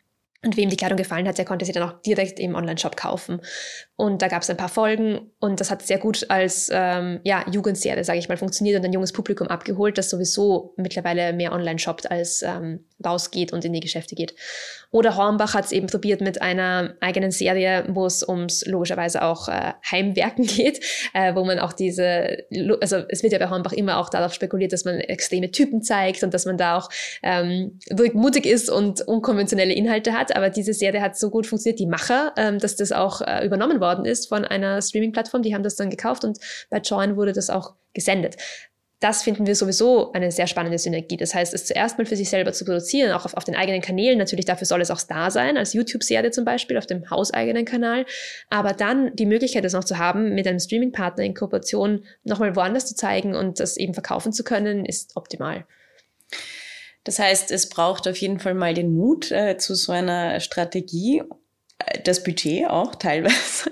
Und 0.44 0.56
wem 0.56 0.70
die 0.70 0.76
Kleidung 0.76 0.96
gefallen 0.96 1.26
hat, 1.26 1.38
der 1.38 1.44
konnte 1.44 1.64
sie 1.64 1.72
dann 1.72 1.82
auch 1.82 2.02
direkt 2.02 2.38
im 2.38 2.54
Online-Shop 2.54 2.96
kaufen. 2.96 3.40
Und 3.96 4.22
da 4.22 4.28
gab 4.28 4.42
es 4.42 4.50
ein 4.50 4.56
paar 4.56 4.68
Folgen 4.68 5.30
und 5.38 5.60
das 5.60 5.70
hat 5.70 5.82
sehr 5.82 5.98
gut 5.98 6.28
als 6.28 6.68
ähm, 6.72 7.20
ja, 7.22 7.44
Jugendserie, 7.48 8.02
sage 8.02 8.18
ich 8.18 8.28
mal, 8.28 8.36
funktioniert 8.36 8.78
und 8.78 8.84
ein 8.84 8.92
junges 8.92 9.12
Publikum 9.12 9.46
abgeholt, 9.46 9.98
das 9.98 10.10
sowieso 10.10 10.74
mittlerweile 10.76 11.32
mehr 11.32 11.52
online 11.52 11.78
shoppt 11.78 12.10
als 12.10 12.42
ähm, 12.42 12.84
rausgeht 13.04 13.52
und 13.52 13.64
in 13.64 13.72
die 13.72 13.80
Geschäfte 13.80 14.16
geht. 14.16 14.34
Oder 14.90 15.16
Hornbach 15.16 15.54
hat 15.54 15.64
es 15.64 15.72
eben 15.72 15.86
probiert 15.86 16.20
mit 16.20 16.40
einer 16.40 16.94
eigenen 17.00 17.30
Serie, 17.30 17.84
wo 17.88 18.06
es 18.06 18.26
ums 18.26 18.64
logischerweise 18.66 19.22
auch 19.22 19.48
äh, 19.48 19.72
Heimwerken 19.90 20.46
geht, 20.46 20.80
äh, 21.14 21.34
wo 21.34 21.44
man 21.44 21.58
auch 21.58 21.72
diese, 21.72 22.44
also 22.80 22.98
es 23.08 23.22
wird 23.22 23.32
ja 23.32 23.38
bei 23.38 23.50
Hornbach 23.50 23.72
immer 23.72 23.98
auch 23.98 24.08
darauf 24.08 24.34
spekuliert, 24.34 24.72
dass 24.72 24.84
man 24.84 25.00
extreme 25.00 25.50
Typen 25.50 25.82
zeigt 25.82 26.22
und 26.22 26.34
dass 26.34 26.46
man 26.46 26.58
da 26.58 26.78
auch 26.78 26.90
ähm, 27.22 27.78
mutig 28.12 28.46
ist 28.46 28.70
und 28.70 29.02
unkonventionelle 29.02 29.72
Inhalte 29.72 30.12
hat. 30.12 30.33
Aber 30.34 30.50
diese 30.50 30.72
Serie 30.72 31.00
hat 31.00 31.16
so 31.16 31.30
gut 31.30 31.46
funktioniert, 31.46 31.78
die 31.78 31.86
Macher, 31.86 32.32
ähm, 32.36 32.58
dass 32.58 32.76
das 32.76 32.92
auch 32.92 33.20
äh, 33.20 33.44
übernommen 33.44 33.80
worden 33.80 34.04
ist 34.04 34.28
von 34.28 34.44
einer 34.44 34.82
Streaming-Plattform. 34.82 35.42
Die 35.42 35.54
haben 35.54 35.62
das 35.62 35.76
dann 35.76 35.90
gekauft 35.90 36.24
und 36.24 36.38
bei 36.70 36.78
Join 36.78 37.16
wurde 37.16 37.32
das 37.32 37.50
auch 37.50 37.74
gesendet 37.92 38.36
das 39.04 39.22
finden 39.22 39.46
wir 39.46 39.54
sowieso 39.54 40.12
eine 40.12 40.32
sehr 40.32 40.46
spannende 40.46 40.78
Synergie. 40.78 41.18
Das 41.18 41.34
heißt, 41.34 41.52
es 41.52 41.66
zuerst 41.66 41.98
mal 41.98 42.06
für 42.06 42.16
sich 42.16 42.30
selber 42.30 42.54
zu 42.54 42.64
produzieren, 42.64 43.12
auch 43.12 43.26
auf, 43.26 43.34
auf 43.34 43.44
den 43.44 43.54
eigenen 43.54 43.82
Kanälen. 43.82 44.16
Natürlich 44.16 44.46
dafür 44.46 44.66
soll 44.66 44.80
es 44.80 44.90
auch 44.90 45.02
da 45.02 45.30
sein, 45.30 45.58
als 45.58 45.74
YouTube-Serie 45.74 46.30
zum 46.30 46.46
Beispiel, 46.46 46.78
auf 46.78 46.86
dem 46.86 47.10
hauseigenen 47.10 47.66
Kanal. 47.66 48.06
Aber 48.48 48.72
dann 48.72 49.14
die 49.14 49.26
Möglichkeit, 49.26 49.62
das 49.62 49.74
noch 49.74 49.84
zu 49.84 49.98
haben, 49.98 50.34
mit 50.34 50.46
einem 50.46 50.58
Streaming-Partner 50.58 51.22
in 51.22 51.34
Kooperation 51.34 52.02
nochmal 52.22 52.56
woanders 52.56 52.86
zu 52.86 52.94
zeigen 52.94 53.34
und 53.34 53.60
das 53.60 53.76
eben 53.76 53.92
verkaufen 53.92 54.32
zu 54.32 54.42
können, 54.42 54.86
ist 54.86 55.16
optimal. 55.16 55.66
Das 57.04 57.18
heißt, 57.18 57.50
es 57.50 57.68
braucht 57.68 58.08
auf 58.08 58.16
jeden 58.16 58.40
Fall 58.40 58.54
mal 58.54 58.74
den 58.74 58.94
Mut 58.94 59.30
äh, 59.30 59.58
zu 59.58 59.74
so 59.74 59.92
einer 59.92 60.40
Strategie 60.40 61.22
das 62.04 62.22
Budget 62.22 62.68
auch 62.68 62.94
teilweise. 62.94 63.70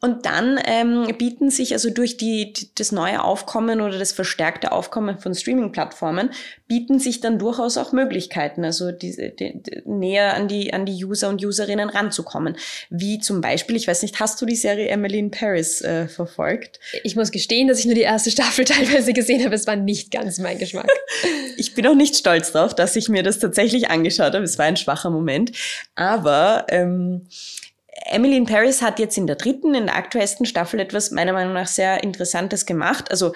Und 0.00 0.26
dann 0.26 0.60
ähm, 0.64 1.08
bieten 1.18 1.50
sich 1.50 1.72
also 1.72 1.90
durch 1.90 2.16
die, 2.16 2.52
das 2.76 2.92
neue 2.92 3.22
Aufkommen 3.22 3.80
oder 3.80 3.98
das 3.98 4.12
verstärkte 4.12 4.72
Aufkommen 4.72 5.18
von 5.18 5.34
Streaming-Plattformen 5.34 6.30
bieten 6.66 6.98
sich 6.98 7.20
dann 7.20 7.38
durchaus 7.38 7.76
auch 7.76 7.92
Möglichkeiten, 7.92 8.64
also 8.64 8.92
diese, 8.92 9.28
die, 9.28 9.62
die, 9.62 9.82
näher 9.84 10.34
an 10.34 10.48
die, 10.48 10.72
an 10.72 10.86
die 10.86 11.04
User 11.04 11.28
und 11.28 11.44
Userinnen 11.44 11.90
ranzukommen. 11.90 12.56
Wie 12.88 13.18
zum 13.18 13.42
Beispiel, 13.42 13.76
ich 13.76 13.86
weiß 13.86 14.00
nicht, 14.02 14.20
hast 14.20 14.40
du 14.40 14.46
die 14.46 14.56
Serie 14.56 14.88
Emily 14.88 15.18
in 15.18 15.30
Paris 15.30 15.82
äh, 15.82 16.08
verfolgt? 16.08 16.80
Ich 17.04 17.14
muss 17.14 17.30
gestehen, 17.30 17.68
dass 17.68 17.78
ich 17.78 17.84
nur 17.84 17.94
die 17.94 18.00
erste 18.00 18.30
Staffel 18.30 18.64
teilweise 18.64 19.12
gesehen 19.12 19.44
habe. 19.44 19.54
Es 19.54 19.66
war 19.66 19.76
nicht 19.76 20.10
ganz 20.10 20.38
mein 20.38 20.58
Geschmack. 20.58 20.88
ich 21.58 21.74
bin 21.74 21.86
auch 21.86 21.94
nicht 21.94 22.16
stolz 22.16 22.52
darauf, 22.52 22.74
dass 22.74 22.96
ich 22.96 23.10
mir 23.10 23.22
das 23.22 23.38
tatsächlich 23.38 23.90
angeschaut 23.90 24.32
habe. 24.32 24.44
Es 24.44 24.58
war 24.58 24.64
ein 24.64 24.78
schwacher 24.78 25.10
Moment. 25.10 25.52
Aber 25.94 26.64
ähm, 26.70 27.26
Emily 28.06 28.36
in 28.36 28.46
Paris 28.46 28.82
hat 28.82 28.98
jetzt 28.98 29.18
in 29.18 29.26
der 29.26 29.36
dritten, 29.36 29.74
in 29.74 29.86
der 29.86 29.96
aktuellsten 29.96 30.46
Staffel 30.46 30.80
etwas 30.80 31.10
meiner 31.10 31.32
Meinung 31.32 31.52
nach 31.52 31.66
sehr 31.66 32.02
Interessantes 32.02 32.66
gemacht. 32.66 33.10
Also 33.10 33.32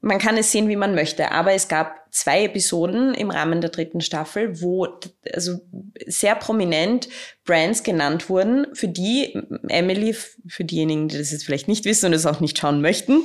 man 0.00 0.18
kann 0.18 0.36
es 0.36 0.50
sehen, 0.50 0.68
wie 0.68 0.76
man 0.76 0.94
möchte, 0.94 1.30
aber 1.30 1.52
es 1.52 1.68
gab 1.68 2.06
zwei 2.10 2.44
Episoden 2.44 3.14
im 3.14 3.30
Rahmen 3.30 3.60
der 3.60 3.70
dritten 3.70 4.00
Staffel, 4.00 4.60
wo 4.60 4.88
also 5.32 5.60
sehr 6.06 6.34
prominent 6.34 7.08
Brands 7.44 7.82
genannt 7.82 8.28
wurden, 8.28 8.66
für 8.74 8.88
die 8.88 9.38
Emily, 9.68 10.14
für 10.48 10.64
diejenigen, 10.64 11.08
die 11.08 11.18
das 11.18 11.30
jetzt 11.30 11.44
vielleicht 11.44 11.68
nicht 11.68 11.84
wissen 11.84 12.06
und 12.06 12.14
es 12.14 12.26
auch 12.26 12.40
nicht 12.40 12.58
schauen 12.58 12.80
möchten, 12.80 13.20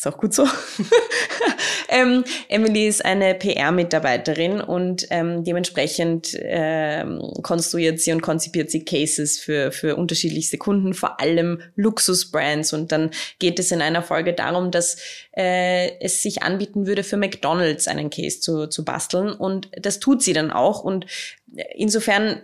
ist 0.00 0.06
auch 0.06 0.16
gut 0.16 0.32
so. 0.32 0.46
ähm, 1.90 2.24
Emily 2.48 2.88
ist 2.88 3.04
eine 3.04 3.34
PR-Mitarbeiterin 3.34 4.62
und 4.62 5.06
ähm, 5.10 5.44
dementsprechend 5.44 6.34
ähm, 6.40 7.20
konstruiert 7.42 8.00
sie 8.00 8.12
und 8.12 8.22
konzipiert 8.22 8.70
sie 8.70 8.84
Cases 8.86 9.38
für, 9.38 9.72
für 9.72 9.96
unterschiedlichste 9.96 10.56
Kunden, 10.56 10.94
vor 10.94 11.20
allem 11.20 11.60
Luxusbrands. 11.76 12.72
Und 12.72 12.92
dann 12.92 13.10
geht 13.38 13.58
es 13.58 13.72
in 13.72 13.82
einer 13.82 14.02
Folge 14.02 14.32
darum, 14.32 14.70
dass 14.70 14.96
äh, 15.36 16.00
es 16.00 16.22
sich 16.22 16.42
anbieten 16.42 16.86
würde, 16.86 17.04
für 17.04 17.18
McDonald's 17.18 17.86
einen 17.86 18.08
Case 18.08 18.40
zu, 18.40 18.68
zu 18.68 18.86
basteln. 18.86 19.30
Und 19.32 19.68
das 19.78 20.00
tut 20.00 20.22
sie 20.22 20.32
dann 20.32 20.50
auch. 20.50 20.82
Und 20.82 21.04
insofern 21.74 22.40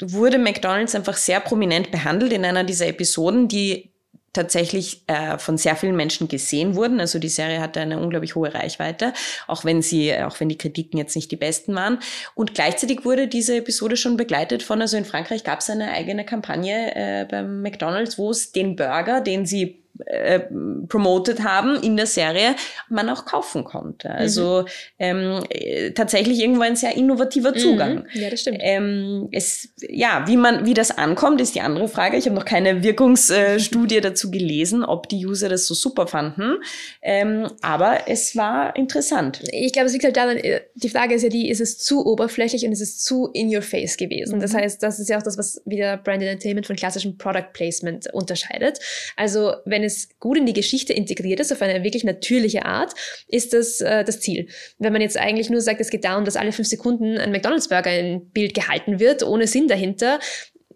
wurde 0.00 0.36
McDonald's 0.36 0.94
einfach 0.94 1.16
sehr 1.16 1.40
prominent 1.40 1.90
behandelt 1.90 2.32
in 2.34 2.44
einer 2.44 2.64
dieser 2.64 2.88
Episoden, 2.88 3.48
die 3.48 3.91
tatsächlich 4.32 5.02
äh, 5.08 5.38
von 5.38 5.58
sehr 5.58 5.76
vielen 5.76 5.96
Menschen 5.96 6.28
gesehen 6.28 6.74
wurden. 6.74 7.00
Also 7.00 7.18
die 7.18 7.28
Serie 7.28 7.60
hatte 7.60 7.80
eine 7.80 7.98
unglaublich 7.98 8.34
hohe 8.34 8.52
Reichweite, 8.52 9.12
auch 9.46 9.64
wenn 9.64 9.82
sie, 9.82 10.14
auch 10.16 10.40
wenn 10.40 10.48
die 10.48 10.58
Kritiken 10.58 10.98
jetzt 10.98 11.16
nicht 11.16 11.30
die 11.30 11.36
besten 11.36 11.74
waren. 11.74 11.98
Und 12.34 12.54
gleichzeitig 12.54 13.04
wurde 13.04 13.28
diese 13.28 13.56
Episode 13.56 13.96
schon 13.96 14.16
begleitet 14.16 14.62
von, 14.62 14.80
also 14.80 14.96
in 14.96 15.04
Frankreich 15.04 15.44
gab 15.44 15.60
es 15.60 15.70
eine 15.70 15.92
eigene 15.92 16.24
Kampagne 16.24 16.94
äh, 16.94 17.26
beim 17.30 17.62
McDonald's, 17.62 18.18
wo 18.18 18.30
es 18.30 18.52
den 18.52 18.76
Burger, 18.76 19.20
den 19.20 19.44
sie 19.44 19.81
äh, 20.06 20.40
promoted 20.88 21.44
haben 21.44 21.76
in 21.82 21.96
der 21.96 22.06
Serie, 22.06 22.54
man 22.88 23.08
auch 23.08 23.24
kaufen 23.24 23.64
konnte. 23.64 24.10
Also 24.10 24.62
mhm. 24.62 24.66
ähm, 24.98 25.44
äh, 25.50 25.90
tatsächlich 25.90 26.40
irgendwo 26.40 26.62
ein 26.62 26.76
sehr 26.76 26.96
innovativer 26.96 27.54
Zugang. 27.54 28.06
Mhm. 28.12 28.20
Ja, 28.20 28.30
das 28.30 28.40
stimmt. 28.40 28.58
Ähm, 28.60 29.28
es, 29.32 29.68
ja, 29.80 30.24
wie 30.26 30.36
man, 30.36 30.66
wie 30.66 30.74
das 30.74 30.90
ankommt, 30.90 31.40
ist 31.40 31.54
die 31.54 31.60
andere 31.60 31.88
Frage. 31.88 32.16
Ich 32.16 32.26
habe 32.26 32.34
noch 32.34 32.44
keine 32.44 32.82
Wirkungsstudie 32.82 34.00
dazu 34.02 34.30
gelesen, 34.30 34.84
ob 34.84 35.08
die 35.08 35.24
User 35.26 35.48
das 35.48 35.66
so 35.66 35.74
super 35.74 36.06
fanden. 36.06 36.56
Ähm, 37.02 37.48
aber 37.60 38.08
es 38.08 38.36
war 38.36 38.74
interessant. 38.76 39.42
Ich 39.52 39.72
glaube, 39.72 39.86
es 39.86 39.92
liegt 39.92 40.04
halt 40.04 40.16
daran, 40.16 40.36
äh, 40.38 40.62
die 40.74 40.88
Frage 40.88 41.14
ist 41.14 41.22
ja 41.22 41.28
die, 41.28 41.50
ist 41.50 41.60
es 41.60 41.78
zu 41.78 42.04
oberflächlich 42.06 42.64
und 42.64 42.72
ist 42.72 42.80
es 42.80 42.98
zu 42.98 43.28
in 43.32 43.54
your 43.54 43.62
face 43.62 43.96
gewesen? 43.96 44.36
Mhm. 44.36 44.40
Das 44.40 44.54
heißt, 44.54 44.82
das 44.82 44.98
ist 44.98 45.08
ja 45.08 45.18
auch 45.18 45.22
das, 45.22 45.38
was 45.38 45.62
wieder 45.64 45.96
Brand 45.96 46.22
Entertainment 46.22 46.66
von 46.66 46.76
klassischem 46.76 47.18
Product 47.18 47.52
Placement 47.52 48.12
unterscheidet. 48.12 48.78
Also, 49.16 49.54
wenn 49.64 49.84
es 49.84 49.91
es 49.92 50.08
gut 50.18 50.38
in 50.38 50.46
die 50.46 50.52
Geschichte 50.52 50.92
integriert 50.92 51.40
ist, 51.40 51.52
auf 51.52 51.62
eine 51.62 51.84
wirklich 51.84 52.04
natürliche 52.04 52.64
Art, 52.64 52.94
ist 53.28 53.52
das 53.52 53.80
äh, 53.80 54.04
das 54.04 54.20
Ziel. 54.20 54.48
Wenn 54.78 54.92
man 54.92 55.02
jetzt 55.02 55.16
eigentlich 55.16 55.50
nur 55.50 55.60
sagt, 55.60 55.80
es 55.80 55.90
geht 55.90 56.04
darum, 56.04 56.24
dass 56.24 56.36
alle 56.36 56.52
fünf 56.52 56.68
Sekunden 56.68 57.18
ein 57.18 57.32
McDonalds-Burger 57.32 57.98
in 57.98 58.30
Bild 58.30 58.54
gehalten 58.54 59.00
wird, 59.00 59.22
ohne 59.22 59.46
Sinn 59.46 59.68
dahinter, 59.68 60.18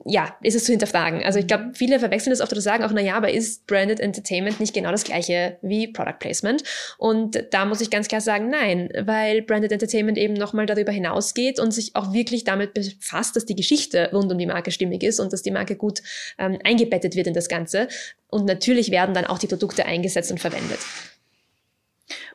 ja, 0.09 0.37
ist 0.43 0.55
es 0.55 0.65
zu 0.65 0.73
hinterfragen. 0.73 1.23
Also 1.25 1.39
ich 1.39 1.47
glaube, 1.47 1.73
viele 1.75 1.99
verwechseln 1.99 2.31
das 2.31 2.41
oft 2.41 2.53
oder 2.53 2.61
sagen 2.61 2.85
auch, 2.85 2.93
na 2.93 3.01
ja, 3.01 3.17
aber 3.17 3.31
ist 3.31 3.67
Branded 3.67 3.99
Entertainment 4.01 4.61
nicht 4.61 4.73
genau 4.73 4.91
das 4.91 5.05
gleiche 5.05 5.59
wie 5.63 5.89
Product 5.89 6.19
Placement? 6.21 6.63
Und 6.99 7.45
da 7.51 7.65
muss 7.65 7.81
ich 7.81 7.91
ganz 7.91 8.07
klar 8.07 8.21
sagen, 8.21 8.49
nein, 8.49 8.89
weil 9.01 9.43
Branded 9.43 9.73
Entertainment 9.73 10.17
eben 10.17 10.35
nochmal 10.35 10.67
darüber 10.67 10.93
hinausgeht 10.93 11.59
und 11.59 11.73
sich 11.73 11.97
auch 11.97 12.13
wirklich 12.13 12.45
damit 12.45 12.73
befasst, 12.75 13.35
dass 13.35 13.47
die 13.47 13.57
Geschichte 13.57 14.11
rund 14.13 14.31
um 14.31 14.39
die 14.39 14.47
Marke 14.47 14.71
stimmig 14.71 15.03
ist 15.03 15.19
und 15.19 15.33
dass 15.33 15.43
die 15.43 15.51
Marke 15.51 15.77
gut 15.77 16.03
ähm, 16.39 16.59
eingebettet 16.63 17.17
wird 17.17 17.27
in 17.27 17.35
das 17.35 17.49
Ganze. 17.49 17.89
Und 18.29 18.47
natürlich 18.47 18.91
werden 18.91 19.15
dann 19.15 19.25
auch 19.25 19.39
die 19.39 19.49
Produkte 19.49 19.87
eingesetzt 19.87 20.31
und 20.31 20.39
verwendet 20.39 20.79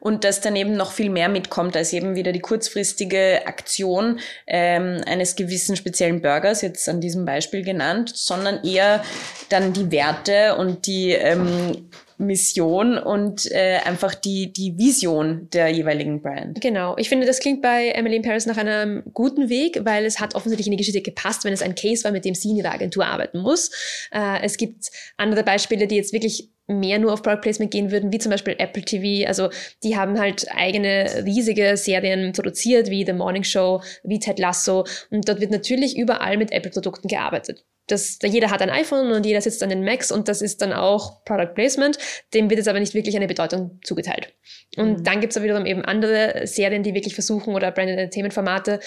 und 0.02 0.24
dass 0.24 0.42
daneben 0.42 0.76
noch 0.76 0.92
viel 0.92 1.12
mehr 1.12 1.30
mitkommt 1.30 1.78
als 1.78 1.94
eben 1.94 2.16
wieder 2.16 2.32
die 2.32 2.40
kurzfristige 2.40 3.44
Aktion 3.46 4.20
ähm, 4.48 5.00
eines 5.06 5.36
gewissen 5.36 5.76
speziellen 5.76 6.22
Burgers, 6.22 6.64
jetzt 6.64 6.90
an 6.90 7.00
diesem 7.00 7.24
Beispiel 7.24 7.64
genannt, 7.64 8.12
sondern 8.14 8.64
eher 8.64 9.04
dann 9.50 9.74
die 9.74 9.92
Werte 9.92 10.56
und 10.56 10.88
die 10.88 11.12
ähm, 11.12 11.88
Mission 12.22 12.98
und 12.98 13.52
äh, 13.52 13.80
einfach 13.84 14.16
die, 14.16 14.54
die 14.54 14.78
Vision 14.78 15.50
der 15.52 15.70
jeweiligen 15.70 16.22
Brand. 16.22 16.62
Genau. 16.62 16.96
Ich 16.98 17.10
finde, 17.10 17.26
das 17.26 17.40
klingt 17.40 17.62
bei 17.62 17.90
Emily 17.90 18.16
in 18.18 18.22
Paris 18.22 18.46
nach 18.46 18.58
einem 18.58 19.04
guten 19.14 19.50
Weg, 19.50 19.82
weil 19.84 20.06
es 20.06 20.20
hat 20.20 20.36
offensichtlich 20.36 20.68
in 20.68 20.72
die 20.72 20.78
Geschichte 20.78 21.02
gepasst, 21.02 21.44
wenn 21.44 21.54
es 21.54 21.62
ein 21.62 21.76
Case 21.76 22.04
war, 22.04 22.12
mit 22.12 22.26
dem 22.26 22.36
sie 22.36 22.52
in 22.52 22.58
ihrer 22.58 22.74
Agentur 22.74 23.06
arbeiten 23.06 23.40
muss. 23.40 23.72
Äh, 24.12 24.44
es 24.44 24.58
gibt 24.58 24.92
andere 25.18 25.44
Beispiele, 25.44 25.88
die 25.88 25.96
jetzt 25.96 26.14
wirklich 26.14 26.50
mehr 26.68 27.00
nur 27.00 27.14
auf 27.14 27.22
Product 27.22 27.42
Placement 27.42 27.72
gehen 27.72 27.92
würden, 27.92 28.12
wie 28.12 28.20
zum 28.20 28.30
Beispiel 28.30 28.56
Apple 28.58 28.84
TV. 28.84 29.28
Also 29.28 29.50
die 29.84 29.98
haben 29.98 30.20
halt 30.20 30.46
eigene 30.56 31.24
riesige 31.26 31.76
Serien 31.78 32.32
produziert, 32.34 32.90
wie 32.90 33.06
The 33.06 33.14
Morning 33.14 33.44
Show, 33.44 33.82
wie 34.04 34.20
Ted 34.20 34.40
Lasso. 34.40 34.86
Und 35.10 35.28
dort 35.28 35.42
wird 35.42 35.52
natürlich 35.52 35.98
überall 35.98 36.38
mit 36.38 36.52
Apple-Produkten 36.52 37.08
gearbeitet. 37.08 37.66
Das, 37.88 38.20
jeder 38.24 38.52
hat 38.52 38.62
ein 38.62 38.70
iPhone 38.70 39.12
und 39.12 39.26
jeder 39.26 39.41
sitzt 39.41 39.62
an 39.63 39.70
den 39.70 39.84
Macs 39.84 40.12
und 40.12 40.28
das 40.28 40.41
ist 40.41 40.62
dann 40.62 40.72
auch 40.72 41.26
Product 41.26 41.54
Placement. 41.56 41.98
Dem 42.34 42.50
wird 42.50 42.60
jetzt 42.60 42.67
aber 42.67 42.80
nicht 42.80 42.94
wirklich 42.94 43.15
eine 43.15 43.28
Bedeutung 43.28 43.80
zugeteilt. 43.84 44.34
Und 44.78 45.00
mhm. 45.00 45.04
dann 45.04 45.20
gibt 45.20 45.32
es 45.32 45.38
aber 45.38 45.46
wiederum 45.46 45.65
eben 45.65 45.84
andere 45.84 46.46
Serien, 46.46 46.84
die 46.84 46.94
wirklich 46.94 47.15
versuchen, 47.15 47.54
oder 47.54 47.72
Branded 47.72 47.98
Entertainment 47.98 48.34
Formate, 48.34 48.80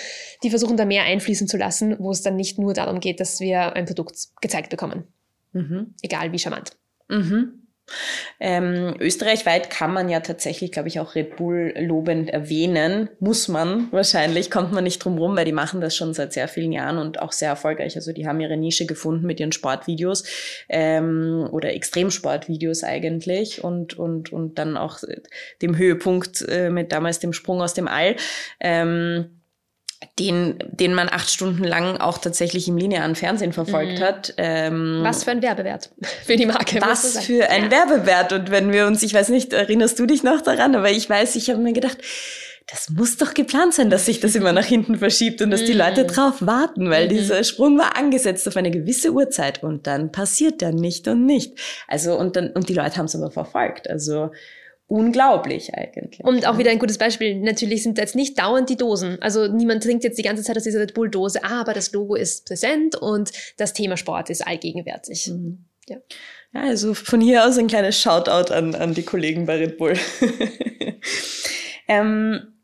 die 0.42 0.50
versuchen 0.50 0.76
da 0.76 0.84
mehr 0.84 1.02
einfließen 1.04 1.48
zu 1.48 1.56
lassen, 1.56 1.96
wo 1.98 2.10
es 2.10 2.22
dann 2.22 2.36
nicht 2.36 2.58
nur 2.58 2.72
darum 2.72 3.00
geht, 3.00 3.20
dass 3.20 3.40
wir 3.40 3.74
ein 3.74 3.84
Produkt 3.84 4.16
gezeigt 4.40 4.70
bekommen. 4.70 5.04
Mhm. 5.52 5.94
Egal 6.02 6.32
wie 6.32 6.38
charmant. 6.38 6.72
Mhm. 7.08 7.63
Ähm, 8.40 8.94
österreichweit 8.98 9.70
kann 9.70 9.92
man 9.92 10.08
ja 10.08 10.20
tatsächlich, 10.20 10.72
glaube 10.72 10.88
ich, 10.88 11.00
auch 11.00 11.14
Red 11.14 11.36
Bull 11.36 11.74
lobend 11.78 12.30
erwähnen. 12.30 13.10
Muss 13.20 13.48
man 13.48 13.88
wahrscheinlich, 13.92 14.50
kommt 14.50 14.72
man 14.72 14.84
nicht 14.84 15.04
drum 15.04 15.18
rum, 15.18 15.36
weil 15.36 15.44
die 15.44 15.52
machen 15.52 15.80
das 15.80 15.94
schon 15.94 16.14
seit 16.14 16.32
sehr 16.32 16.48
vielen 16.48 16.72
Jahren 16.72 16.98
und 16.98 17.20
auch 17.20 17.32
sehr 17.32 17.50
erfolgreich. 17.50 17.96
Also 17.96 18.12
die 18.12 18.26
haben 18.26 18.40
ihre 18.40 18.56
Nische 18.56 18.86
gefunden 18.86 19.26
mit 19.26 19.40
ihren 19.40 19.52
Sportvideos 19.52 20.24
ähm, 20.68 21.48
oder 21.52 21.74
Extremsportvideos 21.74 22.84
eigentlich 22.84 23.62
und, 23.62 23.98
und, 23.98 24.32
und 24.32 24.58
dann 24.58 24.76
auch 24.76 24.98
dem 25.62 25.76
Höhepunkt 25.76 26.44
äh, 26.48 26.70
mit 26.70 26.92
damals 26.92 27.18
dem 27.18 27.32
Sprung 27.32 27.60
aus 27.60 27.74
dem 27.74 27.88
All. 27.88 28.16
Ähm, 28.60 29.40
den, 30.18 30.58
den 30.70 30.94
man 30.94 31.08
acht 31.08 31.30
Stunden 31.30 31.64
lang 31.64 31.96
auch 31.96 32.18
tatsächlich 32.18 32.68
im 32.68 32.76
linearen 32.76 33.14
Fernsehen 33.14 33.52
verfolgt 33.52 33.98
mhm. 33.98 34.02
hat. 34.02 34.34
Ähm, 34.36 35.00
was 35.02 35.24
für 35.24 35.32
ein 35.32 35.42
Werbewert 35.42 35.90
für 36.24 36.36
die 36.36 36.46
Marke. 36.46 36.80
Was 36.80 37.18
für 37.24 37.48
ein 37.50 37.64
ja. 37.64 37.70
Werbewert. 37.70 38.32
Und 38.32 38.50
wenn 38.50 38.72
wir 38.72 38.86
uns, 38.86 39.02
ich 39.02 39.14
weiß 39.14 39.28
nicht, 39.28 39.52
erinnerst 39.52 39.98
du 39.98 40.06
dich 40.06 40.22
noch 40.22 40.40
daran, 40.40 40.74
aber 40.74 40.90
ich 40.90 41.08
weiß, 41.08 41.36
ich 41.36 41.50
habe 41.50 41.60
mir 41.60 41.72
gedacht, 41.72 41.98
das 42.66 42.88
muss 42.88 43.18
doch 43.18 43.34
geplant 43.34 43.74
sein, 43.74 43.90
dass 43.90 44.06
sich 44.06 44.20
das 44.20 44.34
immer 44.34 44.52
nach 44.52 44.64
hinten 44.64 44.96
verschiebt 44.96 45.42
und 45.42 45.50
dass 45.50 45.64
die 45.64 45.74
Leute 45.74 46.04
mhm. 46.04 46.08
drauf 46.08 46.34
warten, 46.40 46.88
weil 46.88 47.06
mhm. 47.06 47.10
dieser 47.10 47.44
Sprung 47.44 47.78
war 47.78 47.96
angesetzt 47.96 48.48
auf 48.48 48.56
eine 48.56 48.70
gewisse 48.70 49.12
Uhrzeit 49.12 49.62
und 49.62 49.86
dann 49.86 50.12
passiert 50.12 50.60
der 50.60 50.72
nicht 50.72 51.06
und 51.06 51.26
nicht. 51.26 51.58
Also 51.88 52.18
und 52.18 52.36
dann 52.36 52.50
und 52.50 52.68
die 52.68 52.74
Leute 52.74 52.96
haben 52.96 53.06
es 53.06 53.14
aber 53.14 53.30
verfolgt. 53.30 53.88
Also 53.90 54.30
unglaublich 54.86 55.74
eigentlich. 55.74 56.22
Und 56.24 56.46
auch 56.46 56.58
wieder 56.58 56.70
ein 56.70 56.78
gutes 56.78 56.98
Beispiel, 56.98 57.36
natürlich 57.40 57.82
sind 57.82 57.98
jetzt 57.98 58.14
nicht 58.14 58.38
dauernd 58.38 58.68
die 58.68 58.76
Dosen. 58.76 59.20
Also 59.20 59.46
niemand 59.46 59.82
trinkt 59.82 60.04
jetzt 60.04 60.18
die 60.18 60.22
ganze 60.22 60.42
Zeit 60.42 60.56
aus 60.56 60.64
dieser 60.64 60.80
Red 60.80 60.94
Bull 60.94 61.10
Dose, 61.10 61.42
aber 61.44 61.72
das 61.72 61.92
Logo 61.92 62.14
ist 62.14 62.46
präsent 62.46 62.94
und 62.96 63.32
das 63.56 63.72
Thema 63.72 63.96
Sport 63.96 64.30
ist 64.30 64.46
allgegenwärtig. 64.46 65.28
Mhm. 65.28 65.64
Ja. 65.88 65.96
ja, 66.54 66.62
also 66.62 66.94
von 66.94 67.20
hier 67.20 67.46
aus 67.46 67.58
ein 67.58 67.66
kleines 67.66 68.00
Shoutout 68.00 68.52
an, 68.52 68.74
an 68.74 68.94
die 68.94 69.02
Kollegen 69.02 69.46
bei 69.46 69.56
Red 69.56 69.76
Bull. 69.76 69.94
ähm, 71.88 72.54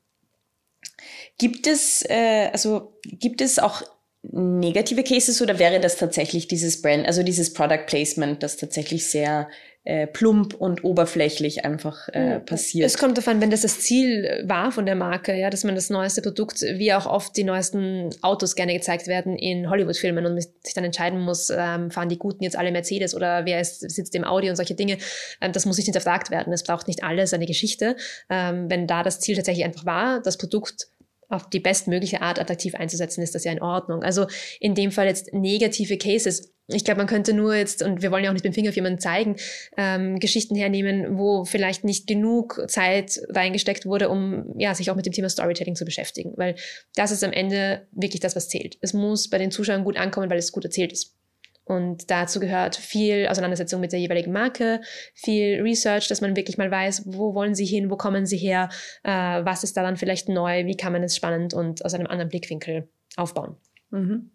gibt 1.39 1.67
es, 1.67 2.03
äh, 2.09 2.49
also 2.53 2.99
gibt 3.05 3.41
es 3.41 3.59
auch 3.59 3.83
negative 4.23 5.03
Cases 5.03 5.41
oder 5.41 5.59
wäre 5.59 5.81
das 5.81 5.97
tatsächlich 5.97 6.49
dieses 6.49 6.83
Brand, 6.83 7.07
also 7.07 7.23
dieses 7.23 7.53
Product 7.53 7.87
Placement, 7.87 8.43
das 8.43 8.57
tatsächlich 8.57 9.07
sehr 9.07 9.49
äh, 9.85 10.07
plump 10.07 10.55
und 10.55 10.85
oberflächlich 10.85 11.65
einfach 11.65 12.09
äh, 12.11 12.35
hm. 12.35 12.45
passiert. 12.45 12.87
Es 12.87 12.99
kommt 12.99 13.17
davon, 13.17 13.41
wenn 13.41 13.51
das 13.51 13.63
das 13.63 13.81
Ziel 13.81 14.43
war 14.45 14.73
von 14.73 14.85
der 14.85 14.95
Marke, 14.95 15.35
ja, 15.35 15.49
dass 15.49 15.65
man 15.65 15.75
das 15.75 15.89
neueste 15.89 16.21
Produkt, 16.21 16.61
wie 16.61 16.93
auch 16.93 17.07
oft 17.07 17.35
die 17.37 17.45
neuesten 17.45 18.11
Autos 18.21 18.57
gerne 18.57 18.75
gezeigt 18.75 19.07
werden 19.07 19.37
in 19.37 19.71
Hollywood-Filmen 19.71 20.27
und 20.27 20.41
sich 20.41 20.75
dann 20.75 20.85
entscheiden 20.85 21.21
muss, 21.21 21.51
ähm, 21.51 21.91
fahren 21.91 22.11
die 22.11 22.19
Guten 22.19 22.45
jetzt 22.45 22.57
alle 22.57 22.73
Mercedes 22.73 23.15
oder 23.15 23.47
wer 23.47 23.61
ist, 23.61 23.81
sitzt 23.91 24.15
im 24.15 24.25
Audi 24.25 24.51
und 24.51 24.57
solche 24.57 24.75
Dinge. 24.75 24.99
Ähm, 25.41 25.53
das 25.53 25.65
muss 25.65 25.79
nicht 25.79 25.87
hinterfragt 25.87 26.31
werden. 26.31 26.53
Es 26.53 26.63
braucht 26.63 26.87
nicht 26.87 27.03
alles 27.03 27.33
eine 27.33 27.47
Geschichte. 27.47 27.97
Ähm, 28.29 28.69
wenn 28.69 28.87
da 28.87 29.03
das 29.03 29.21
Ziel 29.21 29.37
tatsächlich 29.37 29.65
einfach 29.65 29.87
war, 29.87 30.21
das 30.21 30.37
Produkt 30.37 30.89
auf 31.31 31.49
die 31.49 31.61
bestmögliche 31.61 32.21
Art 32.21 32.39
attraktiv 32.39 32.75
einzusetzen, 32.75 33.23
ist 33.23 33.35
das 33.35 33.45
ja 33.45 33.53
in 33.53 33.63
Ordnung. 33.63 34.03
Also 34.03 34.27
in 34.59 34.75
dem 34.75 34.91
Fall 34.91 35.07
jetzt 35.07 35.33
negative 35.33 35.97
Cases. 35.97 36.53
Ich 36.67 36.85
glaube, 36.85 36.99
man 36.99 37.07
könnte 37.07 37.33
nur 37.33 37.55
jetzt, 37.55 37.83
und 37.83 38.03
wir 38.03 38.11
wollen 38.11 38.23
ja 38.23 38.31
auch 38.31 38.35
nicht 38.35 38.45
mit 38.45 38.53
dem 38.53 38.55
Finger 38.55 38.71
auf 38.71 38.77
jemanden 38.77 39.01
zeigen, 39.01 39.37
ähm, 39.77 40.21
Geschichten 40.21 40.55
hernehmen, 40.55 41.19
wo 41.19 41.45
vielleicht 41.45 41.83
nicht 41.85 42.07
genug 42.07 42.65
Zeit 42.69 43.21
reingesteckt 43.29 43.87
wurde, 43.87 44.09
um 44.09 44.55
ja, 44.57 44.75
sich 44.75 44.91
auch 44.91 44.97
mit 44.97 45.07
dem 45.07 45.13
Thema 45.13 45.29
Storytelling 45.29 45.75
zu 45.75 45.85
beschäftigen. 45.85 46.35
Weil 46.37 46.55
das 46.95 47.11
ist 47.11 47.25
am 47.25 47.33
Ende 47.33 47.89
wirklich 47.93 48.21
das, 48.21 48.37
was 48.37 48.49
zählt. 48.49 48.79
Es 48.81 48.93
muss 48.93 49.31
bei 49.31 49.39
den 49.39 49.51
Zuschauern 49.51 49.85
gut 49.85 49.97
ankommen, 49.97 50.31
weil 50.31 50.39
es 50.39 50.53
gut 50.53 50.65
erzählt 50.65 50.93
ist. 50.93 51.17
Und 51.71 52.11
dazu 52.11 52.41
gehört 52.41 52.75
viel 52.75 53.29
Auseinandersetzung 53.29 53.81
mit 53.81 53.93
der 53.93 54.01
jeweiligen 54.01 54.33
Marke, 54.33 54.81
viel 55.15 55.63
Research, 55.63 56.09
dass 56.09 56.21
man 56.21 56.35
wirklich 56.35 56.59
mal 56.59 56.69
weiß, 56.69 57.05
wo 57.07 57.33
wollen 57.33 57.55
sie 57.55 57.65
hin, 57.65 57.93
wo 57.93 57.97
kommen 57.97 58.27
sie 58.27 58.39
her, 58.39 58.71
äh, 59.05 59.13
was 59.13 59.63
ist 59.63 59.77
daran 59.77 59.97
vielleicht 59.97 60.29
neu, 60.29 60.67
wie 60.67 60.77
kann 60.77 60.93
man 60.93 61.05
es 61.05 61.15
spannend 61.15 61.55
und 61.55 61.85
aus 61.85 61.95
einem 61.95 62.09
anderen 62.09 62.29
Blickwinkel 62.29 62.89
aufbauen. 63.15 63.55
Mhm. 63.91 64.33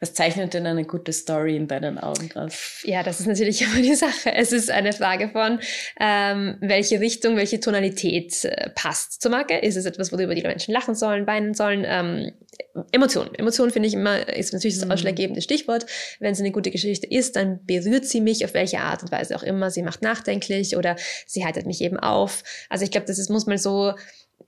Was 0.00 0.14
zeichnet 0.14 0.54
denn 0.54 0.66
eine 0.66 0.84
gute 0.84 1.12
Story 1.12 1.56
in 1.56 1.68
deinen 1.68 1.98
Augen 1.98 2.30
aus? 2.34 2.80
Ja, 2.84 3.02
das 3.02 3.20
ist 3.20 3.26
natürlich 3.26 3.60
immer 3.62 3.82
die 3.82 3.94
Sache. 3.94 4.32
Es 4.34 4.52
ist 4.52 4.70
eine 4.70 4.92
Frage 4.92 5.28
von, 5.28 5.60
ähm, 6.00 6.56
welche 6.60 7.00
Richtung, 7.00 7.36
welche 7.36 7.60
Tonalität 7.60 8.44
äh, 8.44 8.70
passt 8.70 9.20
zur 9.20 9.30
Marke. 9.30 9.58
Ist 9.58 9.76
es 9.76 9.84
etwas, 9.84 10.12
worüber 10.12 10.34
die 10.34 10.42
Menschen 10.42 10.72
lachen 10.72 10.94
sollen, 10.94 11.26
weinen 11.26 11.54
sollen? 11.54 11.84
Ähm, 11.86 12.32
Emotionen. 12.92 13.34
Emotionen 13.34 13.72
finde 13.72 13.88
ich 13.88 13.94
immer, 13.94 14.28
ist 14.28 14.52
natürlich 14.52 14.76
das 14.76 14.86
mhm. 14.86 14.92
ausschlaggebende 14.92 15.42
Stichwort. 15.42 15.86
Wenn 16.18 16.32
es 16.32 16.40
eine 16.40 16.52
gute 16.52 16.70
Geschichte 16.70 17.06
ist, 17.06 17.36
dann 17.36 17.64
berührt 17.66 18.06
sie 18.06 18.20
mich 18.20 18.44
auf 18.44 18.54
welche 18.54 18.80
Art 18.80 19.02
und 19.02 19.12
Weise 19.12 19.36
auch 19.36 19.42
immer. 19.42 19.70
Sie 19.70 19.82
macht 19.82 20.02
nachdenklich 20.02 20.76
oder 20.76 20.96
sie 21.26 21.44
heitert 21.44 21.66
mich 21.66 21.82
eben 21.82 21.98
auf. 21.98 22.42
Also 22.68 22.84
ich 22.84 22.90
glaube, 22.90 23.06
das 23.06 23.18
ist, 23.18 23.28
muss 23.28 23.46
mal 23.46 23.58
so 23.58 23.94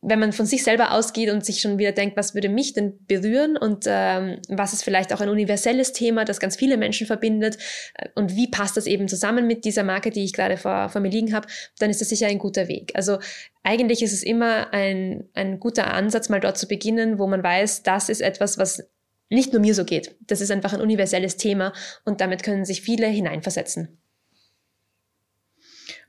wenn 0.05 0.19
man 0.19 0.33
von 0.33 0.47
sich 0.47 0.65
selber 0.65 0.93
ausgeht 0.93 1.31
und 1.31 1.47
sich 1.47 1.61
schon 1.61 1.79
wieder 1.79 1.93
denkt, 1.93 2.17
was 2.17 2.35
würde 2.35 2.49
mich 2.49 2.73
denn 2.73 2.99
berühren 3.07 3.57
und 3.57 3.85
ähm, 3.87 4.41
was 4.49 4.73
ist 4.73 4.83
vielleicht 4.83 5.13
auch 5.13 5.21
ein 5.21 5.29
universelles 5.29 5.93
Thema, 5.93 6.25
das 6.25 6.41
ganz 6.41 6.57
viele 6.57 6.77
Menschen 6.77 7.07
verbindet 7.07 7.57
äh, 7.95 8.09
und 8.17 8.35
wie 8.35 8.49
passt 8.49 8.77
das 8.77 8.87
eben 8.87 9.07
zusammen 9.07 9.47
mit 9.47 9.65
dieser 9.65 9.85
Marke, 9.85 10.11
die 10.11 10.25
ich 10.25 10.33
gerade 10.33 10.57
vor, 10.57 10.89
vor 10.89 11.01
mir 11.01 11.09
liegen 11.09 11.33
habe, 11.33 11.47
dann 11.79 11.89
ist 11.89 12.01
das 12.01 12.09
sicher 12.09 12.27
ein 12.27 12.41
guter 12.41 12.67
Weg. 12.67 12.91
Also 12.95 13.19
eigentlich 13.63 14.03
ist 14.03 14.13
es 14.13 14.25
immer 14.25 14.73
ein, 14.73 15.29
ein 15.35 15.61
guter 15.61 15.95
Ansatz, 15.95 16.29
mal 16.29 16.41
dort 16.41 16.59
zu 16.59 16.67
beginnen, 16.67 17.21
wo 17.21 17.29
man 17.29 17.45
weiß, 17.45 17.85
das 17.85 18.09
ist 18.09 18.23
etwas, 18.23 18.59
was 18.59 18.85
nicht 19.31 19.53
nur 19.53 19.61
mir 19.61 19.75
so 19.75 19.85
geht. 19.85 20.17
Das 20.27 20.41
ist 20.41 20.51
einfach 20.51 20.73
ein 20.73 20.81
universelles 20.81 21.37
Thema 21.37 21.73
und 22.05 22.21
damit 22.21 22.43
können 22.43 22.65
sich 22.65 22.83
viele 22.83 23.07
hineinversetzen. 23.07 24.01